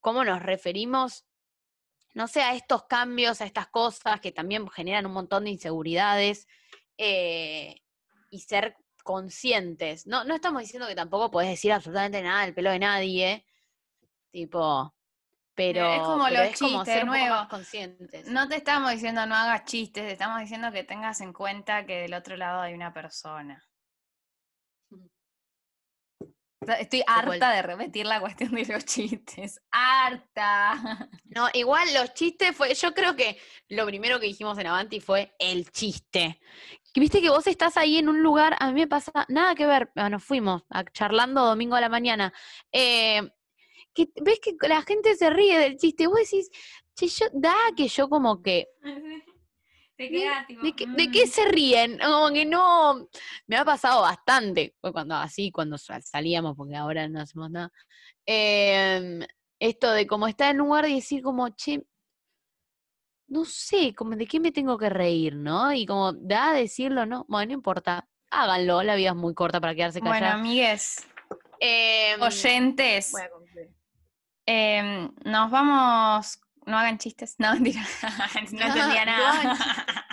cómo 0.00 0.24
nos 0.24 0.42
referimos, 0.42 1.26
no 2.14 2.28
sé, 2.28 2.42
a 2.42 2.54
estos 2.54 2.84
cambios, 2.84 3.40
a 3.40 3.44
estas 3.44 3.68
cosas 3.68 4.20
que 4.20 4.32
también 4.32 4.68
generan 4.70 5.06
un 5.06 5.12
montón 5.12 5.44
de 5.44 5.50
inseguridades 5.50 6.48
eh, 6.96 7.82
y 8.30 8.40
ser 8.40 8.76
conscientes. 9.04 10.06
No, 10.06 10.24
no 10.24 10.34
estamos 10.34 10.62
diciendo 10.62 10.88
que 10.88 10.94
tampoco 10.94 11.30
podés 11.30 11.50
decir 11.50 11.72
absolutamente 11.72 12.22
nada 12.22 12.44
del 12.44 12.54
pelo 12.54 12.70
de 12.70 12.78
nadie, 12.78 13.46
tipo, 14.30 14.94
pero 15.56 15.90
es 15.90 16.00
como 16.00 16.28
los 16.28 16.52
chistes 16.52 16.84
ser 16.84 17.06
nuevos. 17.06 17.48
conscientes. 17.48 18.28
No 18.28 18.46
te 18.46 18.56
estamos 18.56 18.90
diciendo 18.92 19.24
no 19.26 19.34
hagas 19.34 19.64
chistes, 19.64 20.04
te 20.04 20.12
estamos 20.12 20.40
diciendo 20.40 20.70
que 20.70 20.84
tengas 20.84 21.20
en 21.22 21.32
cuenta 21.32 21.86
que 21.86 22.02
del 22.02 22.14
otro 22.14 22.36
lado 22.36 22.60
hay 22.60 22.74
una 22.74 22.92
persona. 22.92 23.65
Estoy 26.60 27.02
harta 27.06 27.52
de 27.52 27.62
repetir 27.62 28.06
la 28.06 28.20
cuestión 28.20 28.52
de 28.52 28.64
los 28.64 28.84
chistes. 28.84 29.60
Harta. 29.70 31.08
No, 31.24 31.48
igual 31.52 31.92
los 31.92 32.14
chistes 32.14 32.56
fue. 32.56 32.74
Yo 32.74 32.94
creo 32.94 33.14
que 33.14 33.38
lo 33.68 33.84
primero 33.84 34.18
que 34.18 34.26
dijimos 34.26 34.58
en 34.58 34.66
Avanti 34.66 35.00
fue 35.00 35.34
el 35.38 35.70
chiste. 35.70 36.40
Viste 36.94 37.20
que 37.20 37.28
vos 37.28 37.46
estás 37.46 37.76
ahí 37.76 37.98
en 37.98 38.08
un 38.08 38.22
lugar, 38.22 38.56
a 38.58 38.72
mí 38.72 38.80
me 38.80 38.86
pasa 38.86 39.12
nada 39.28 39.54
que 39.54 39.66
ver. 39.66 39.90
Bueno, 39.94 40.18
fuimos 40.18 40.62
charlando 40.92 41.44
domingo 41.44 41.76
a 41.76 41.80
la 41.82 41.90
mañana. 41.90 42.32
Eh, 42.72 43.20
que, 43.92 44.08
¿Ves 44.22 44.40
que 44.40 44.56
la 44.66 44.82
gente 44.82 45.14
se 45.14 45.28
ríe 45.28 45.58
del 45.58 45.76
chiste? 45.76 46.06
Vos 46.06 46.18
decís, 46.18 46.50
che, 46.94 47.08
yo, 47.08 47.26
da 47.34 47.54
que 47.76 47.88
yo 47.88 48.08
como 48.08 48.40
que 48.40 48.68
¿De, 49.98 50.74
qué, 50.76 51.24
mm. 51.24 51.28
se 51.28 51.44
ríen? 51.46 51.98
Como 51.98 52.30
que 52.30 52.44
no. 52.44 53.08
Me 53.46 53.56
ha 53.56 53.64
pasado 53.64 54.02
bastante. 54.02 54.74
Fue 54.80 54.92
cuando 54.92 55.14
así, 55.14 55.50
cuando 55.50 55.78
salíamos, 55.78 56.54
porque 56.56 56.76
ahora 56.76 57.08
no 57.08 57.20
hacemos 57.20 57.50
nada. 57.50 57.70
Em, 58.26 59.20
esto 59.58 59.90
de 59.92 60.06
como 60.06 60.28
estar 60.28 60.54
en 60.54 60.60
un 60.60 60.68
lugar 60.68 60.88
y 60.88 60.96
decir, 60.96 61.22
como, 61.22 61.48
che, 61.50 61.82
no 63.28 63.44
sé, 63.44 63.94
como 63.94 64.16
de 64.16 64.26
qué 64.26 64.38
me 64.38 64.52
tengo 64.52 64.76
que 64.76 64.90
reír, 64.90 65.34
¿no? 65.34 65.72
Y 65.72 65.86
como 65.86 66.12
da 66.12 66.50
a 66.50 66.54
decirlo, 66.54 67.06
¿no? 67.06 67.24
Bueno, 67.28 67.48
no 67.48 67.54
importa. 67.54 68.06
Háganlo, 68.30 68.82
la 68.82 68.96
vida 68.96 69.10
es 69.10 69.16
muy 69.16 69.34
corta 69.34 69.60
para 69.60 69.74
quedarse 69.74 70.00
callados. 70.00 70.20
Bueno, 70.20 70.34
amigues. 70.34 71.06
Em, 71.60 72.20
oyentes. 72.20 73.14
Em, 74.44 75.10
nos 75.24 75.50
vamos 75.50 76.38
no 76.66 76.78
hagan 76.78 76.98
chistes. 76.98 77.36
No, 77.38 77.52
mentira. 77.54 77.82
no 78.52 78.66
entendía 78.66 79.04
nada. 79.04 79.56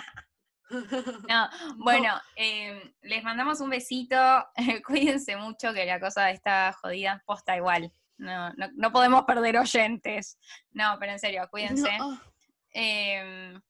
No, 1.28 1.48
bueno, 1.76 2.20
em, 2.36 2.92
les 3.02 3.22
mandamos 3.22 3.60
un 3.60 3.70
besito. 3.70 4.16
Cuídense 4.86 5.36
mucho 5.36 5.72
que 5.72 5.84
la 5.84 6.00
cosa 6.00 6.30
está 6.30 6.72
jodida. 6.72 7.22
Posta 7.26 7.56
igual. 7.56 7.92
No, 8.16 8.52
no, 8.54 8.92
podemos 8.92 9.24
perder 9.24 9.58
oyentes. 9.58 10.38
No, 10.70 10.96
pero 10.98 11.12
en 11.12 11.18
serio, 11.18 11.46
cuídense. 11.50 11.90
Em, 12.70 13.60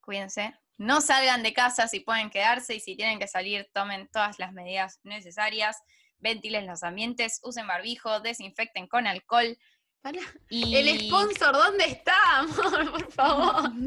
cuídense. 0.00 0.54
No 0.76 1.00
salgan 1.00 1.42
de 1.42 1.52
casa 1.52 1.88
si 1.88 2.00
pueden 2.00 2.30
quedarse 2.30 2.74
y 2.74 2.80
si 2.80 2.96
tienen 2.96 3.18
que 3.18 3.28
salir, 3.28 3.68
tomen 3.72 4.08
todas 4.08 4.38
las 4.38 4.52
medidas 4.52 5.00
necesarias. 5.04 5.76
Ventilen 6.18 6.66
los 6.66 6.82
ambientes, 6.82 7.40
usen 7.42 7.66
barbijo, 7.66 8.20
desinfecten 8.20 8.86
con 8.88 9.06
alcohol. 9.06 9.56
El 10.02 11.00
sponsor, 11.00 11.52
¿dónde 11.52 11.84
está, 11.84 12.14
amor? 12.38 12.90
Por 12.92 13.12
favor. 13.12 13.70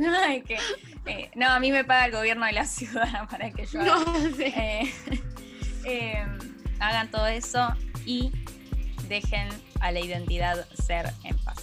Eh, 1.06 1.30
no, 1.36 1.50
a 1.50 1.60
mí 1.60 1.70
me 1.70 1.84
paga 1.84 2.06
el 2.06 2.14
gobierno 2.14 2.46
de 2.46 2.54
la 2.54 2.66
ciudad 2.78 3.28
para 3.30 3.52
que 3.52 3.66
yo 3.66 3.82
eh, 4.40 4.90
em, 5.84 6.38
hagan 6.80 7.12
todo 7.12 7.28
eso 7.28 7.76
y 8.06 8.32
dejen 9.10 9.50
a 9.82 9.92
la 9.92 10.00
identidad 10.00 10.66
ser 10.76 11.12
en 11.26 11.38
paz. 11.40 11.63